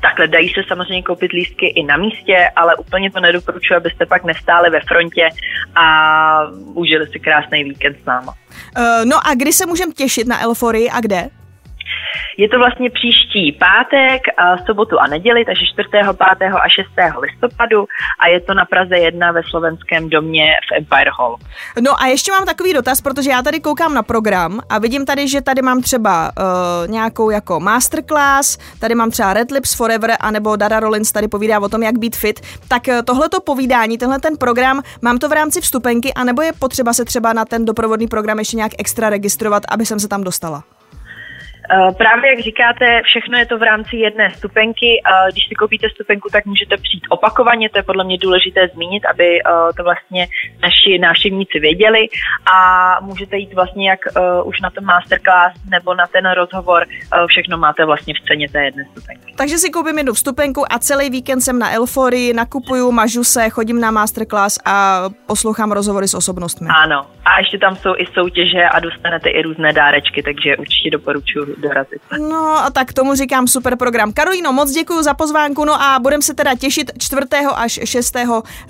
Takhle 0.00 0.28
dají 0.28 0.48
se 0.48 0.60
samozřejmě 0.68 1.02
koupit 1.02 1.32
lístky 1.32 1.66
i 1.66 1.84
na 1.84 1.96
místě, 1.96 2.50
ale 2.56 2.76
úplně 2.76 3.10
to 3.10 3.20
nedoporučuji, 3.20 3.74
abyste 3.74 4.06
pak 4.06 4.24
nestáli 4.24 4.70
ve 4.70 4.80
frontě 4.80 5.28
a 5.74 5.84
užili 6.74 7.06
si 7.06 7.20
krásný 7.20 7.64
víkend 7.64 7.96
s 8.02 8.04
náma. 8.04 8.34
Uh, 8.78 9.04
no 9.04 9.16
a 9.26 9.34
kdy 9.34 9.52
se 9.52 9.66
můžeme 9.66 9.92
těšit 9.92 10.26
na 10.26 10.42
Elforii 10.42 10.90
a 10.90 11.00
kde? 11.00 11.28
Je 12.36 12.48
to 12.48 12.58
vlastně 12.58 12.90
příští 12.90 13.52
pátek, 13.52 14.22
sobotu 14.66 15.00
a 15.00 15.06
neděli, 15.06 15.44
takže 15.44 15.66
4., 15.66 15.88
5. 16.38 16.52
a 16.52 16.68
6. 16.68 16.88
listopadu 17.20 17.86
a 18.20 18.28
je 18.28 18.40
to 18.40 18.54
na 18.54 18.64
Praze 18.64 18.98
1 18.98 19.32
ve 19.32 19.42
slovenském 19.42 20.08
domě 20.08 20.44
v 20.68 20.76
Empire 20.76 21.10
Hall. 21.18 21.36
No 21.80 22.02
a 22.02 22.06
ještě 22.06 22.32
mám 22.32 22.46
takový 22.46 22.72
dotaz, 22.72 23.00
protože 23.00 23.30
já 23.30 23.42
tady 23.42 23.60
koukám 23.60 23.94
na 23.94 24.02
program 24.02 24.60
a 24.70 24.78
vidím 24.78 25.06
tady, 25.06 25.28
že 25.28 25.40
tady 25.40 25.62
mám 25.62 25.82
třeba 25.82 26.30
uh, 26.38 26.90
nějakou 26.90 27.30
jako 27.30 27.60
masterclass, 27.60 28.58
tady 28.80 28.94
mám 28.94 29.10
třeba 29.10 29.32
Red 29.32 29.50
Lips 29.50 29.74
Forever, 29.74 30.10
anebo 30.20 30.56
Dara 30.56 30.80
Rollins 30.80 31.12
tady 31.12 31.28
povídá 31.28 31.60
o 31.60 31.68
tom, 31.68 31.82
jak 31.82 31.98
být 31.98 32.16
fit. 32.16 32.40
Tak 32.68 32.82
uh, 32.88 33.02
tohleto 33.04 33.40
povídání, 33.40 33.98
tenhle 33.98 34.20
ten 34.20 34.36
program, 34.36 34.82
mám 35.02 35.18
to 35.18 35.28
v 35.28 35.32
rámci 35.32 35.60
vstupenky, 35.60 36.14
anebo 36.14 36.42
je 36.42 36.52
potřeba 36.52 36.92
se 36.92 37.04
třeba 37.04 37.32
na 37.32 37.44
ten 37.44 37.64
doprovodný 37.64 38.06
program 38.06 38.38
ještě 38.38 38.56
nějak 38.56 38.72
extra 38.78 39.10
registrovat, 39.10 39.62
aby 39.68 39.86
jsem 39.86 40.00
se 40.00 40.08
tam 40.08 40.24
dostala? 40.24 40.64
Eh, 41.70 41.92
právě 41.92 42.30
jak 42.30 42.40
říkáte, 42.40 43.02
všechno 43.04 43.38
je 43.38 43.46
to 43.46 43.58
v 43.58 43.62
rámci 43.62 43.96
jedné 43.96 44.30
stupenky. 44.30 45.02
Když 45.32 45.48
si 45.48 45.54
koupíte 45.54 45.90
stupenku, 45.90 46.28
tak 46.32 46.46
můžete 46.46 46.76
přijít 46.76 47.06
opakovaně, 47.08 47.70
to 47.70 47.78
je 47.78 47.82
podle 47.82 48.04
mě 48.04 48.18
důležité 48.18 48.68
zmínit, 48.68 49.06
aby 49.06 49.40
eh, 49.40 49.72
to 49.76 49.82
vlastně 49.82 50.26
naši 50.62 50.98
návštěvníci 50.98 51.58
věděli 51.58 52.08
a 52.52 52.96
můžete 53.00 53.36
jít 53.36 53.54
vlastně 53.54 53.90
jak 53.90 54.00
eh, 54.06 54.42
už 54.44 54.60
na 54.60 54.70
ten 54.70 54.84
masterclass 54.84 55.54
nebo 55.70 55.94
na 55.94 56.06
ten 56.06 56.30
rozhovor, 56.30 56.86
všechno 57.26 57.58
máte 57.58 57.84
vlastně 57.84 58.14
v 58.14 58.28
ceně 58.28 58.48
té 58.48 58.64
jedné 58.64 58.84
stupenky. 58.84 59.34
Takže 59.36 59.58
si 59.58 59.70
koupím 59.70 59.98
jednu 59.98 60.12
vstupenku 60.12 60.72
a 60.72 60.78
celý 60.78 61.10
víkend 61.10 61.40
jsem 61.40 61.58
na 61.58 61.72
Elforii, 61.72 62.32
nakupuju, 62.32 62.92
mažu 62.92 63.24
se, 63.24 63.50
chodím 63.50 63.80
na 63.80 63.90
masterclass 63.90 64.58
a 64.64 65.04
poslouchám 65.26 65.72
rozhovory 65.72 66.08
s 66.08 66.14
osobnostmi. 66.14 66.68
Ano, 66.82 67.06
a 67.24 67.38
ještě 67.38 67.58
tam 67.58 67.76
jsou 67.76 67.94
i 67.96 68.06
soutěže 68.06 68.64
a 68.64 68.80
dostanete 68.80 69.28
i 69.28 69.42
různé 69.42 69.72
dárečky, 69.72 70.22
takže 70.22 70.56
určitě 70.56 70.90
doporučuji 70.90 71.57
dorazit. 71.58 72.02
No 72.18 72.58
a 72.58 72.70
tak 72.70 72.92
tomu 72.92 73.14
říkám 73.14 73.46
super 73.46 73.76
program. 73.76 74.12
Karolino, 74.12 74.52
moc 74.52 74.70
děkuji 74.70 75.02
za 75.02 75.14
pozvánku, 75.14 75.64
no 75.64 75.82
a 75.82 75.98
budeme 75.98 76.22
se 76.22 76.34
teda 76.34 76.54
těšit 76.54 76.90
4. 76.98 77.22
až 77.54 77.80
6. 77.84 78.16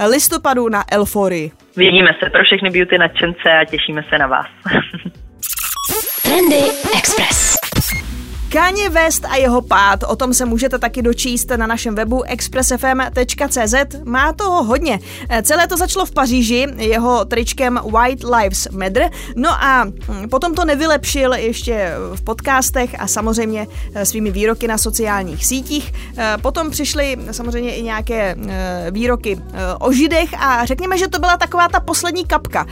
listopadu 0.09 0.69
na 0.69 0.85
Elforii. 0.93 1.53
Vidíme 1.77 2.11
se 2.25 2.31
pro 2.31 2.45
všechny 2.45 2.71
beauty 2.71 2.99
nadšence 2.99 3.53
a 3.61 3.65
těšíme 3.65 4.05
se 4.09 4.19
na 4.19 4.27
vás. 4.27 4.47
Trendy 6.23 6.63
Express. 6.99 7.58
Kanye 8.49 8.89
West 8.89 9.25
a 9.25 9.37
jeho 9.37 9.63
pád, 9.63 10.03
o 10.03 10.17
tom 10.17 10.35
se 10.35 10.45
můžete 10.45 10.79
taky 10.79 11.03
dočíst 11.03 11.51
na 11.57 11.67
našem 11.67 11.95
webu 11.95 12.23
expressfm.cz. 12.23 13.75
Má 14.05 14.33
toho 14.33 14.65
hodně. 14.65 15.01
Celé 15.43 15.67
to 15.67 15.77
začalo 15.77 16.07
v 16.07 16.11
Paříži 16.11 16.67
jeho 16.77 17.25
tričkem 17.25 17.81
White 17.85 18.25
Lives 18.25 18.69
Matter. 18.69 19.11
No 19.37 19.51
a 19.51 19.85
hm, 19.85 20.29
potom 20.29 20.55
to 20.55 20.65
nevylepšil 20.65 21.33
ještě 21.33 21.93
v 22.15 22.23
podcastech 22.23 23.01
a 23.01 23.07
samozřejmě 23.07 23.67
eh, 23.95 24.07
svými 24.07 24.31
výroky 24.31 24.69
na 24.69 24.79
sociálních 24.79 25.47
sítích. 25.47 25.93
Eh, 26.17 26.37
potom 26.43 26.71
přišly 26.71 27.17
samozřejmě 27.31 27.75
i 27.75 27.83
nějaké 27.83 28.37
eh, 28.49 28.91
výroky 28.91 29.39
o 29.81 29.93
židech 29.93 30.35
a 30.39 30.65
řekněme, 30.65 30.99
že 30.99 31.09
to 31.09 31.19
byla 31.19 31.37
taková 31.37 31.69
ta 31.69 31.81
poslední 31.81 32.25
kapka, 32.25 32.67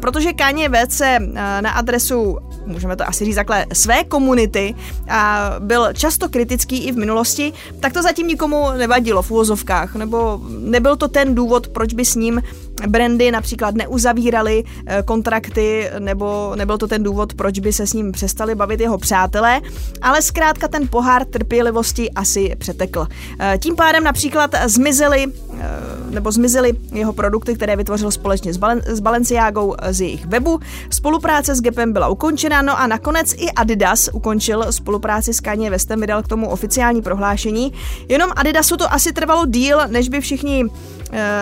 protože 0.00 0.32
Kanye 0.32 0.68
West 0.68 0.92
se 0.92 1.18
na 1.60 1.70
adresu, 1.70 2.38
můžeme 2.66 2.96
to 2.96 3.08
asi 3.08 3.24
říct 3.24 3.34
takhle, 3.34 3.66
své 3.72 4.04
komunity 4.04 4.74
a 5.08 5.19
byl 5.58 5.92
často 5.92 6.28
kritický 6.28 6.78
i 6.78 6.92
v 6.92 6.96
minulosti, 6.96 7.52
tak 7.80 7.92
to 7.92 8.02
zatím 8.02 8.28
nikomu 8.28 8.70
nevadilo 8.76 9.22
v 9.22 9.30
úvozovkách, 9.30 9.94
nebo 9.94 10.40
nebyl 10.48 10.96
to 10.96 11.08
ten 11.08 11.34
důvod, 11.34 11.68
proč 11.68 11.94
by 11.94 12.04
s 12.04 12.14
ním 12.14 12.42
brandy 12.88 13.30
například 13.30 13.74
neuzavíraly 13.74 14.64
eh, 14.86 15.02
kontrakty, 15.02 15.90
nebo 15.98 16.52
nebyl 16.56 16.78
to 16.78 16.86
ten 16.86 17.02
důvod, 17.02 17.34
proč 17.34 17.58
by 17.58 17.72
se 17.72 17.86
s 17.86 17.92
ním 17.92 18.12
přestali 18.12 18.54
bavit 18.54 18.80
jeho 18.80 18.98
přátelé, 18.98 19.60
ale 20.02 20.22
zkrátka 20.22 20.68
ten 20.68 20.88
pohár 20.88 21.24
trpělivosti 21.24 22.10
asi 22.10 22.56
přetekl. 22.58 23.06
Eh, 23.40 23.58
tím 23.58 23.76
pádem 23.76 24.04
například 24.04 24.54
zmizely, 24.66 25.26
eh, 25.26 25.66
nebo 26.10 26.32
zmizely 26.32 26.72
jeho 26.92 27.12
produkty, 27.12 27.54
které 27.54 27.76
vytvořil 27.76 28.10
společně 28.10 28.52
s, 28.52 28.58
Balen- 28.58 28.82
s 28.86 29.00
Balenciágou 29.00 29.74
z 29.90 30.00
jejich 30.00 30.26
webu. 30.26 30.60
Spolupráce 30.90 31.54
s 31.54 31.60
Gapem 31.60 31.92
byla 31.92 32.08
ukončena, 32.08 32.62
no 32.62 32.80
a 32.80 32.86
nakonec 32.86 33.32
i 33.32 33.50
Adidas 33.50 34.10
ukončil 34.12 34.72
spolupráci 34.72 35.34
s 35.34 35.40
Kanye 35.40 35.70
Westem, 35.70 36.00
vydal 36.00 36.22
k 36.22 36.28
tomu 36.28 36.48
oficiální 36.48 37.02
prohlášení. 37.02 37.72
Jenom 38.08 38.30
Adidasu 38.36 38.76
to 38.76 38.92
asi 38.92 39.12
trvalo 39.12 39.46
díl, 39.46 39.78
než 39.86 40.08
by 40.08 40.20
všichni, 40.20 40.64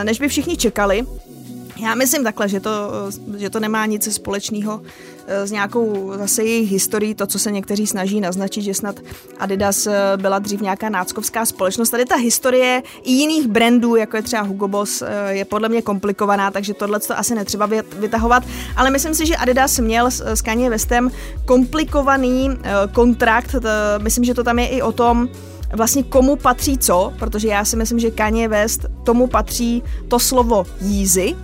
než 0.05 0.21
by 0.21 0.29
všichni 0.29 0.57
čekali. 0.57 1.07
Já 1.79 1.95
myslím 1.95 2.25
takhle, 2.25 2.49
že 2.49 2.61
to, 2.61 2.71
že 3.37 3.51
to 3.51 3.61
nemá 3.61 3.87
nic 3.87 4.15
společného 4.15 4.83
eh, 5.27 5.47
s 5.47 5.51
nějakou 5.51 6.13
zase 6.17 6.45
jejich 6.45 6.71
historií, 6.71 7.15
to, 7.15 7.27
co 7.27 7.39
se 7.39 7.53
někteří 7.53 7.87
snaží 7.87 8.21
naznačit, 8.21 8.63
že 8.63 8.75
snad 8.75 9.01
Adidas 9.39 9.87
eh, 9.87 9.93
byla 10.17 10.39
dřív 10.39 10.61
nějaká 10.61 10.89
náckovská 10.89 11.47
společnost. 11.47 11.91
Tady 11.91 12.05
ta 12.05 12.17
historie 12.17 12.83
i 13.03 13.13
jiných 13.13 13.47
brandů, 13.47 13.97
jako 13.97 14.17
je 14.17 14.23
třeba 14.23 14.43
Hugo 14.43 14.69
Boss, 14.69 15.03
eh, 15.03 15.09
je 15.29 15.45
podle 15.45 15.69
mě 15.69 15.83
komplikovaná, 15.83 16.51
takže 16.51 16.75
tohle 16.75 17.01
to 17.01 17.19
asi 17.19 17.35
netřeba 17.35 17.69
vytahovat, 17.99 18.43
ale 18.77 18.91
myslím 18.91 19.15
si, 19.15 19.27
že 19.27 19.37
Adidas 19.37 19.79
měl 19.79 20.11
s 20.11 20.43
Kanye 20.43 20.71
Westem 20.71 21.11
komplikovaný 21.45 22.51
kontrakt, 22.93 23.55
myslím, 23.99 24.25
že 24.25 24.35
to 24.35 24.45
tam 24.45 24.59
je 24.59 24.67
i 24.67 24.83
o 24.83 24.93
tom, 24.93 25.29
vlastně 25.73 26.03
komu 26.03 26.37
patří 26.37 26.79
co, 26.79 27.13
protože 27.19 27.49
já 27.49 27.65
si 27.65 27.77
myslím, 27.77 27.99
že 27.99 28.11
Kanye 28.11 28.49
West 28.49 28.87
tomu 29.05 29.27
patří 29.27 29.83
to 30.09 30.19
slovo 30.19 30.65
Yeezy, 30.81 31.37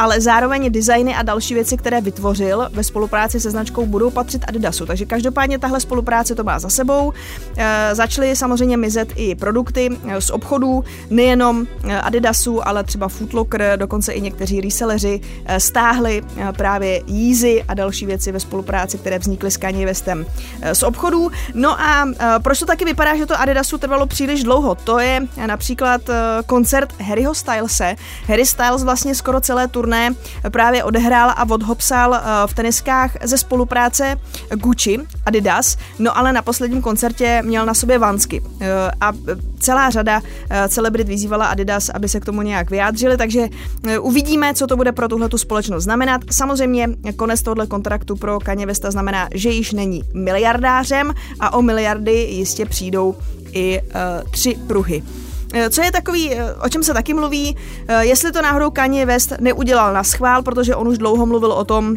ale 0.00 0.20
zároveň 0.20 0.72
designy 0.72 1.14
a 1.14 1.22
další 1.22 1.54
věci, 1.54 1.76
které 1.76 2.00
vytvořil 2.00 2.68
ve 2.72 2.84
spolupráci 2.84 3.40
se 3.40 3.50
značkou, 3.50 3.86
budou 3.86 4.10
patřit 4.10 4.44
Adidasu. 4.48 4.86
Takže 4.86 5.04
každopádně 5.04 5.58
tahle 5.58 5.80
spolupráce 5.80 6.34
to 6.34 6.44
má 6.44 6.58
za 6.58 6.68
sebou. 6.68 7.12
E, 7.56 7.94
začaly 7.94 8.36
samozřejmě 8.36 8.76
mizet 8.76 9.08
i 9.16 9.34
produkty 9.34 9.90
e, 10.08 10.20
z 10.20 10.30
obchodů, 10.30 10.84
nejenom 11.10 11.66
e, 11.84 12.00
Adidasu, 12.00 12.68
ale 12.68 12.84
třeba 12.84 13.08
Footlocker, 13.08 13.72
dokonce 13.76 14.12
i 14.12 14.20
někteří 14.20 14.60
reselleři 14.60 15.20
stáhli 15.58 16.22
právě 16.56 17.02
Yeezy 17.06 17.64
a 17.68 17.74
další 17.74 18.06
věci 18.06 18.32
ve 18.32 18.40
spolupráci, 18.40 18.98
které 18.98 19.18
vznikly 19.18 19.50
s 19.50 19.56
Kanye 19.56 19.86
Westem 19.86 20.26
z 20.72 20.82
obchodů. 20.82 21.30
No 21.54 21.80
a 21.80 22.08
proč 22.42 22.58
to 22.58 22.66
taky 22.66 22.84
vypadá, 22.84 23.16
že 23.16 23.26
to 23.26 23.40
Adidasu 23.40 23.78
trvalo 23.78 24.06
příliš 24.06 24.42
dlouho? 24.42 24.74
To 24.74 24.98
je 24.98 25.20
například 25.46 26.00
koncert 26.46 27.00
Harryho 27.00 27.34
Stylese. 27.34 27.96
Harry 28.26 28.46
Styles 28.46 28.84
vlastně 28.84 29.14
skoro 29.14 29.40
celé 29.40 29.68
turné 29.68 29.89
turné 29.90 30.14
právě 30.50 30.84
odehrál 30.84 31.30
a 31.30 31.50
odhopsal 31.50 32.14
eh, 32.14 32.20
v 32.46 32.54
teniskách 32.54 33.10
ze 33.22 33.38
spolupráce 33.38 34.16
Gucci, 34.54 34.98
Adidas, 35.26 35.76
no 35.98 36.18
ale 36.18 36.32
na 36.32 36.42
posledním 36.42 36.82
koncertě 36.82 37.42
měl 37.44 37.66
na 37.66 37.74
sobě 37.74 37.98
vansky. 37.98 38.42
Eh, 38.60 38.90
a 39.00 39.12
celá 39.60 39.90
řada 39.90 40.22
celebrit 40.68 41.08
vyzývala 41.08 41.46
Adidas, 41.46 41.88
aby 41.88 42.08
se 42.08 42.20
k 42.20 42.24
tomu 42.24 42.42
nějak 42.42 42.70
vyjádřili, 42.70 43.16
takže 43.16 43.48
uvidíme, 44.00 44.54
co 44.54 44.66
to 44.66 44.76
bude 44.76 44.92
pro 44.92 45.08
tuhle 45.08 45.28
společnost 45.36 45.84
znamenat. 45.84 46.20
Samozřejmě 46.30 46.88
konec 47.16 47.42
tohle 47.42 47.66
kontraktu 47.66 48.16
pro 48.16 48.40
Kanye 48.40 48.66
Westa 48.66 48.90
znamená, 48.90 49.28
že 49.34 49.50
již 49.50 49.72
není 49.72 50.04
miliardářem 50.14 51.14
a 51.40 51.52
o 51.52 51.62
miliardy 51.62 52.12
jistě 52.12 52.66
přijdou 52.66 53.16
i 53.52 53.80
tři 54.30 54.56
pruhy. 54.66 55.02
Eh, 55.54 55.70
co 55.70 55.82
je 55.82 55.92
takový, 55.92 56.34
eh, 56.34 56.54
o 56.54 56.68
čem 56.68 56.82
se 56.82 56.94
taky 56.94 57.14
mluví, 57.14 57.56
jestli 58.00 58.32
to 58.32 58.42
náhodou 58.42 58.70
Kanye 58.70 59.06
West 59.06 59.32
neudělal 59.40 59.94
na 59.94 60.04
schvál, 60.04 60.42
protože 60.42 60.76
on 60.76 60.88
už 60.88 60.98
dlouho 60.98 61.26
mluvil 61.26 61.52
o 61.52 61.64
tom, 61.64 61.96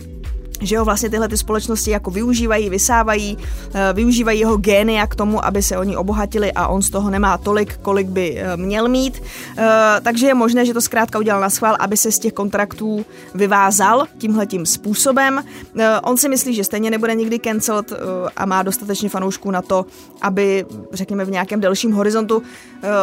že 0.64 0.78
ho 0.78 0.86
vlastně 0.86 1.10
tyhle 1.10 1.28
ty 1.28 1.38
společnosti 1.38 1.92
jako 1.92 2.12
využívají, 2.12 2.70
vysávají, 2.70 3.38
eh, 3.74 3.94
využívají 3.94 4.40
jeho 4.40 4.58
gény 4.58 5.02
k 5.10 5.16
tomu, 5.16 5.46
aby 5.46 5.62
se 5.62 5.78
oni 5.78 5.98
obohatili 5.98 6.52
a 6.52 6.68
on 6.68 6.82
z 6.82 6.90
toho 6.90 7.10
nemá 7.10 7.38
tolik, 7.38 7.78
kolik 7.78 8.08
by 8.08 8.38
eh, 8.38 8.58
měl 8.58 8.88
mít. 8.88 9.22
Eh, 9.58 9.64
takže 10.02 10.28
je 10.28 10.34
možné, 10.34 10.66
že 10.66 10.74
to 10.74 10.82
zkrátka 10.82 11.20
udělal 11.20 11.42
na 11.42 11.50
schvál, 11.50 11.76
aby 11.80 11.98
se 11.98 12.12
z 12.12 12.20
těch 12.20 12.34
kontraktů 12.34 13.06
vyvázal 13.36 14.06
tímhletím 14.18 14.66
způsobem. 14.66 15.44
On 16.04 16.18
si 16.18 16.30
myslí, 16.30 16.56
že 16.56 16.64
stejně 16.64 16.92
nebude 16.92 17.16
nikdy 17.16 17.40
cancelled 17.40 17.94
a 18.36 18.46
má 18.46 18.64
dostatečně 18.64 19.10
fanoušků 19.10 19.52
na 19.52 19.62
to, 19.62 19.86
aby, 20.22 20.66
řekněme, 20.94 21.26
v 21.26 21.32
nějakém 21.32 21.60
delším 21.62 21.92
horizontu, 21.92 22.44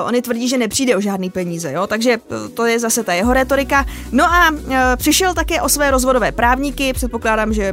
oni 0.07 0.23
tvrdí, 0.23 0.49
že 0.49 0.59
nepřijde 0.59 0.97
o 0.97 1.01
žádný 1.01 1.31
peníze, 1.31 1.73
jo? 1.73 1.87
takže 1.87 2.19
to 2.55 2.67
je 2.67 2.79
zase 2.79 3.05
ta 3.05 3.13
jeho 3.13 3.33
retorika. 3.33 3.87
No 4.13 4.25
a 4.25 4.51
přišel 4.97 5.35
také 5.35 5.63
o 5.63 5.69
své 5.69 5.91
rozvodové 5.91 6.33
právníky, 6.33 6.93
předpokládám, 6.93 7.50
že 7.53 7.73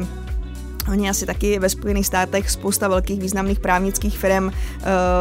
Oni 0.91 1.10
asi 1.10 1.26
taky 1.26 1.60
ve 1.60 1.69
Spojených 1.69 2.06
státech 2.06 2.50
spousta 2.52 2.88
velkých 2.88 3.19
významných 3.19 3.60
právnických 3.60 4.17
firm 4.17 4.45
uh, 4.45 4.52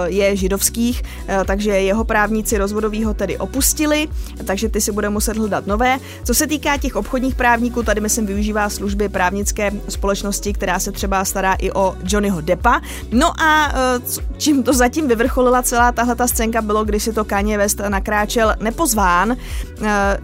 je 0.07 0.37
židovských, 0.37 1.03
uh, 1.03 1.45
takže 1.45 1.71
jeho 1.71 2.05
právníci 2.05 2.59
rozvodovýho 2.59 3.15
tedy 3.15 3.39
opustili, 3.39 4.09
takže 4.45 4.69
ty 4.69 4.81
si 4.81 4.93
bude 4.93 5.09
muset 5.09 5.37
hledat 5.37 5.67
nové. 5.67 5.99
Co 6.25 6.35
se 6.35 6.47
týká 6.47 6.77
těch 6.77 6.97
obchodních 6.97 7.35
právníků, 7.35 7.83
tady 7.83 8.01
myslím 8.01 8.27
využívá 8.27 8.69
služby 8.69 9.09
právnické 9.09 9.71
společnosti, 9.89 10.53
která 10.53 10.79
se 10.79 10.93
třeba 10.93 11.25
stará 11.25 11.55
i 11.55 11.73
o 11.73 11.95
Johnnyho 12.05 12.41
Deppa. 12.41 12.81
No 13.13 13.41
a 13.41 13.73
uh, 13.97 14.23
čím 14.37 14.63
to 14.63 14.73
zatím 14.73 15.09
vyvrcholila 15.09 15.63
celá 15.63 15.93
tahle 15.93 16.15
ta 16.15 16.27
scénka 16.27 16.63
bylo, 16.63 16.85
když 16.85 17.03
si 17.03 17.13
to 17.13 17.25
Kanye 17.25 17.59
West 17.59 17.81
nakráčel 17.89 18.55
nepozván 18.61 19.37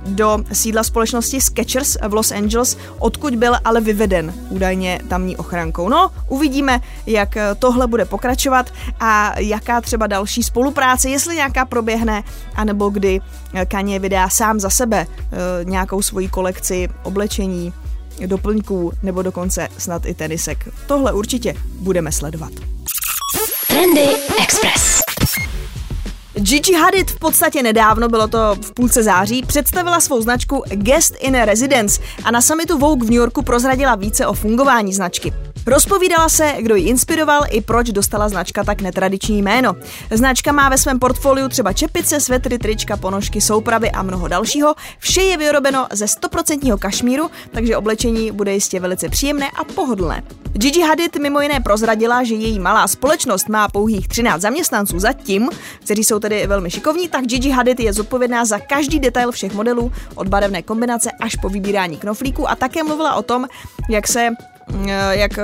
do 0.07 0.39
sídla 0.53 0.83
společnosti 0.83 1.41
Skechers 1.41 1.97
v 2.09 2.15
Los 2.15 2.33
Angeles, 2.33 2.77
odkud 2.99 3.35
byl 3.35 3.55
ale 3.65 3.81
vyveden 3.81 4.35
údajně 4.51 5.01
tamní 5.09 5.32
civilní 5.33 5.37
ochrankou. 5.37 5.89
No, 5.89 6.11
uvidíme, 6.29 6.81
jak 7.07 7.37
tohle 7.59 7.87
bude 7.87 8.05
pokračovat 8.05 8.73
a 9.01 9.41
jaká 9.41 9.81
třeba 9.81 10.07
další 10.07 10.43
spolupráce, 10.43 11.09
jestli 11.09 11.37
nějaká 11.37 11.65
proběhne, 11.65 12.23
anebo 12.55 12.91
kdy 12.91 13.21
Kanye 13.69 13.99
vydá 13.99 14.29
sám 14.29 14.61
za 14.61 14.71
sebe 14.71 15.07
eh, 15.07 15.65
nějakou 15.65 16.03
svoji 16.03 16.29
kolekci 16.29 16.89
oblečení, 17.03 17.73
doplňků 18.27 18.93
nebo 19.03 19.23
dokonce 19.23 19.69
snad 19.79 20.07
i 20.07 20.15
tenisek. 20.15 20.69
Tohle 20.87 21.13
určitě 21.13 21.55
budeme 21.81 22.13
sledovat. 22.13 22.53
Trendy 23.69 24.07
Express. 24.43 25.02
Gigi 26.35 26.75
Hadid 26.75 27.11
v 27.11 27.19
podstatě 27.19 27.63
nedávno, 27.63 28.09
bylo 28.09 28.29
to 28.29 28.57
v 28.61 28.73
půlce 28.73 29.03
září, 29.03 29.43
představila 29.43 30.01
svou 30.01 30.23
značku 30.23 30.63
Guest 30.69 31.15
in 31.21 31.35
Residence 31.35 32.03
a 32.25 32.31
na 32.31 32.41
summitu 32.41 32.79
Vogue 32.79 33.07
v 33.07 33.11
New 33.11 33.19
Yorku 33.19 33.43
prozradila 33.43 33.95
více 33.95 34.27
o 34.27 34.33
fungování 34.33 34.93
značky. 34.93 35.33
Rozpovídala 35.67 36.29
se, 36.29 36.53
kdo 36.59 36.75
ji 36.75 36.85
inspiroval 36.85 37.43
i 37.51 37.61
proč 37.61 37.91
dostala 37.91 38.29
značka 38.29 38.65
tak 38.65 38.81
netradiční 38.81 39.43
jméno. 39.43 39.77
Značka 40.11 40.53
má 40.53 40.69
ve 40.69 40.79
svém 40.79 40.99
portfoliu 40.99 41.49
třeba 41.49 41.73
čepice, 41.73 42.21
svetry, 42.21 42.59
trička, 42.59 42.97
ponožky, 42.97 43.41
soupravy 43.41 43.91
a 43.91 44.03
mnoho 44.03 44.29
dalšího. 44.29 44.75
Vše 44.99 45.23
je 45.23 45.37
vyrobeno 45.37 45.87
ze 45.93 46.05
100% 46.05 46.79
kašmíru, 46.79 47.31
takže 47.51 47.77
oblečení 47.77 48.33
bude 48.33 48.55
jistě 48.55 48.81
velice 48.81 49.09
příjemné 49.09 49.51
a 49.51 49.65
pohodlné. 49.65 50.23
Gigi 50.53 50.81
Hadid 50.81 51.17
mimo 51.17 51.41
jiné 51.41 51.61
prozradila, 51.61 52.25
že 52.25 52.35
její 52.35 52.59
malá 52.59 52.87
společnost 52.87 53.49
má 53.49 53.69
pouhých 53.69 54.09
13 54.09 54.41
zaměstnanců 54.41 54.99
zatím, 54.99 55.51
kteří 55.81 56.05
jsou 56.05 56.19
tedy 56.19 56.47
velmi 56.47 56.71
šikovní, 56.71 57.09
tak 57.09 57.25
Gigi 57.25 57.51
Hadid 57.51 57.81
je 57.81 57.93
zodpovědná 57.93 58.45
za 58.45 58.59
každý 58.59 59.01
detail 59.01 59.33
všech 59.33 59.55
modelů, 59.55 59.93
od 60.15 60.29
barevné 60.29 60.63
kombinace 60.63 61.11
až 61.21 61.37
po 61.37 61.49
vybírání 61.49 61.97
knoflíků 61.97 62.51
a 62.51 62.57
také 62.57 62.83
mluvila 62.83 63.15
o 63.15 63.23
tom, 63.23 63.47
jak 63.89 64.09
se 64.09 64.31
jak 65.11 65.39
eh, 65.39 65.43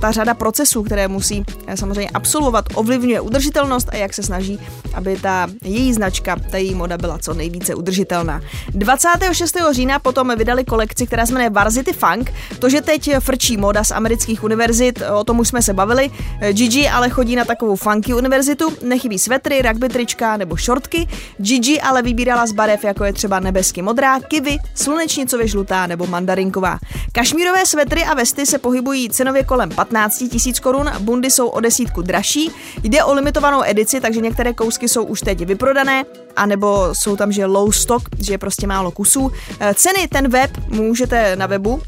ta 0.00 0.10
řada 0.10 0.34
procesů, 0.34 0.82
které 0.82 1.08
musí 1.08 1.44
eh, 1.66 1.76
samozřejmě 1.76 2.10
absolvovat, 2.10 2.64
ovlivňuje 2.74 3.20
udržitelnost 3.20 3.88
a 3.92 3.96
jak 3.96 4.14
se 4.14 4.22
snaží, 4.22 4.60
aby 4.94 5.16
ta 5.16 5.48
její 5.64 5.94
značka, 5.94 6.36
ta 6.50 6.56
její 6.56 6.74
moda 6.74 6.98
byla 6.98 7.18
co 7.18 7.34
nejvíce 7.34 7.74
udržitelná. 7.74 8.40
26. 8.68 9.56
října 9.70 9.98
potom 9.98 10.32
vydali 10.36 10.64
kolekci, 10.64 11.06
která 11.06 11.26
se 11.26 11.32
jmenuje 11.32 11.50
Varsity 11.50 11.92
Funk. 11.92 12.32
To, 12.58 12.68
že 12.68 12.80
teď 12.80 13.10
frčí 13.20 13.56
moda 13.56 13.84
z 13.84 13.90
amerických 13.90 14.44
univerzit, 14.44 15.02
o 15.20 15.24
tom 15.24 15.38
už 15.38 15.48
jsme 15.48 15.62
se 15.62 15.74
bavili. 15.74 16.10
Gigi 16.52 16.88
ale 16.88 17.10
chodí 17.10 17.36
na 17.36 17.44
takovou 17.44 17.76
funky 17.76 18.14
univerzitu, 18.14 18.72
nechybí 18.82 19.18
svetry, 19.18 19.62
rugby 19.62 19.88
trička 19.88 20.36
nebo 20.36 20.56
šortky. 20.56 21.08
Gigi 21.38 21.80
ale 21.80 22.02
vybírala 22.02 22.46
z 22.46 22.52
barev, 22.52 22.84
jako 22.84 23.04
je 23.04 23.12
třeba 23.12 23.40
nebesky 23.40 23.82
modrá, 23.82 24.20
kivy, 24.20 24.56
slunečnicově 24.74 25.48
žlutá 25.48 25.86
nebo 25.86 26.06
mandarinková. 26.06 26.78
Kašmírové 27.12 27.66
svetry 27.66 28.04
a 28.04 28.14
vesty 28.24 28.46
se 28.46 28.58
pohybují 28.58 29.10
cenově 29.10 29.44
kolem 29.44 29.70
15 29.70 30.24
tisíc 30.30 30.60
korun, 30.60 30.90
bundy 30.98 31.30
jsou 31.30 31.48
o 31.48 31.60
desítku 31.60 32.02
dražší. 32.02 32.50
Jde 32.82 33.04
o 33.04 33.14
limitovanou 33.14 33.62
edici, 33.64 34.00
takže 34.00 34.20
některé 34.20 34.52
kousky 34.52 34.88
jsou 34.88 35.04
už 35.04 35.20
teď 35.20 35.46
vyprodané, 35.46 36.04
anebo 36.36 36.88
jsou 36.92 37.16
tam, 37.16 37.32
že 37.32 37.46
low 37.46 37.72
stock, 37.72 38.08
že 38.18 38.32
je 38.32 38.38
prostě 38.38 38.66
málo 38.66 38.90
kusů. 38.90 39.32
Eh, 39.60 39.74
ceny 39.74 40.08
ten 40.08 40.28
web 40.28 40.50
můžete 40.68 41.36
na 41.36 41.46
webu 41.46 41.82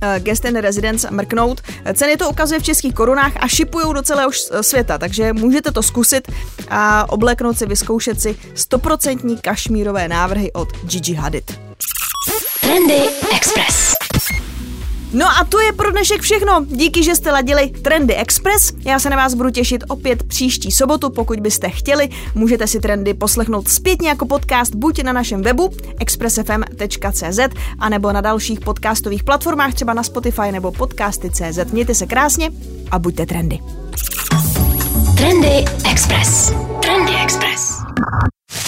eh, 0.00 0.20
Guest 0.20 0.44
and 0.44 0.56
Residence 0.56 1.10
mrknout. 1.10 1.60
Ceny 1.94 2.16
to 2.16 2.30
ukazuje 2.30 2.60
v 2.60 2.62
českých 2.62 2.94
korunách 2.94 3.32
a 3.36 3.48
šipují 3.48 3.94
do 3.94 4.02
celého 4.02 4.30
světa, 4.60 4.98
takže 4.98 5.32
můžete 5.32 5.70
to 5.70 5.82
zkusit 5.82 6.32
a 6.70 7.12
obleknout 7.12 7.58
si, 7.58 7.66
vyzkoušet 7.66 8.20
si 8.20 8.36
100% 8.54 9.40
kašmírové 9.40 10.08
návrhy 10.08 10.52
od 10.52 10.68
Gigi 10.86 11.14
Hadid. 11.14 11.58
Trendy 12.60 13.02
Express. 13.36 14.01
No 15.12 15.26
a 15.26 15.44
to 15.44 15.60
je 15.60 15.72
pro 15.72 15.90
dnešek 15.90 16.20
všechno. 16.20 16.64
Díky, 16.68 17.04
že 17.04 17.14
jste 17.14 17.32
ladili 17.32 17.68
Trendy 17.68 18.14
Express. 18.14 18.72
Já 18.84 18.98
se 18.98 19.10
na 19.10 19.16
vás 19.16 19.34
budu 19.34 19.50
těšit 19.50 19.84
opět 19.88 20.22
příští 20.22 20.70
sobotu, 20.70 21.10
pokud 21.10 21.40
byste 21.40 21.68
chtěli. 21.68 22.08
Můžete 22.34 22.66
si 22.66 22.80
trendy 22.80 23.14
poslechnout 23.14 23.68
zpětně 23.68 24.08
jako 24.08 24.26
podcast 24.26 24.74
buď 24.74 25.02
na 25.02 25.12
našem 25.12 25.42
webu 25.42 25.70
expressfm.cz 26.00 27.38
a 27.78 27.88
nebo 27.88 28.12
na 28.12 28.20
dalších 28.20 28.60
podcastových 28.60 29.24
platformách, 29.24 29.74
třeba 29.74 29.94
na 29.94 30.02
Spotify 30.02 30.52
nebo 30.52 30.72
podcasty.cz. 30.72 31.72
Mějte 31.72 31.94
se 31.94 32.06
krásně 32.06 32.50
a 32.90 32.98
buďte 32.98 33.26
trendy. 33.26 33.58
Trendy 35.16 35.64
Express. 35.90 36.52
Trendy 36.82 37.12
Express. 37.22 37.82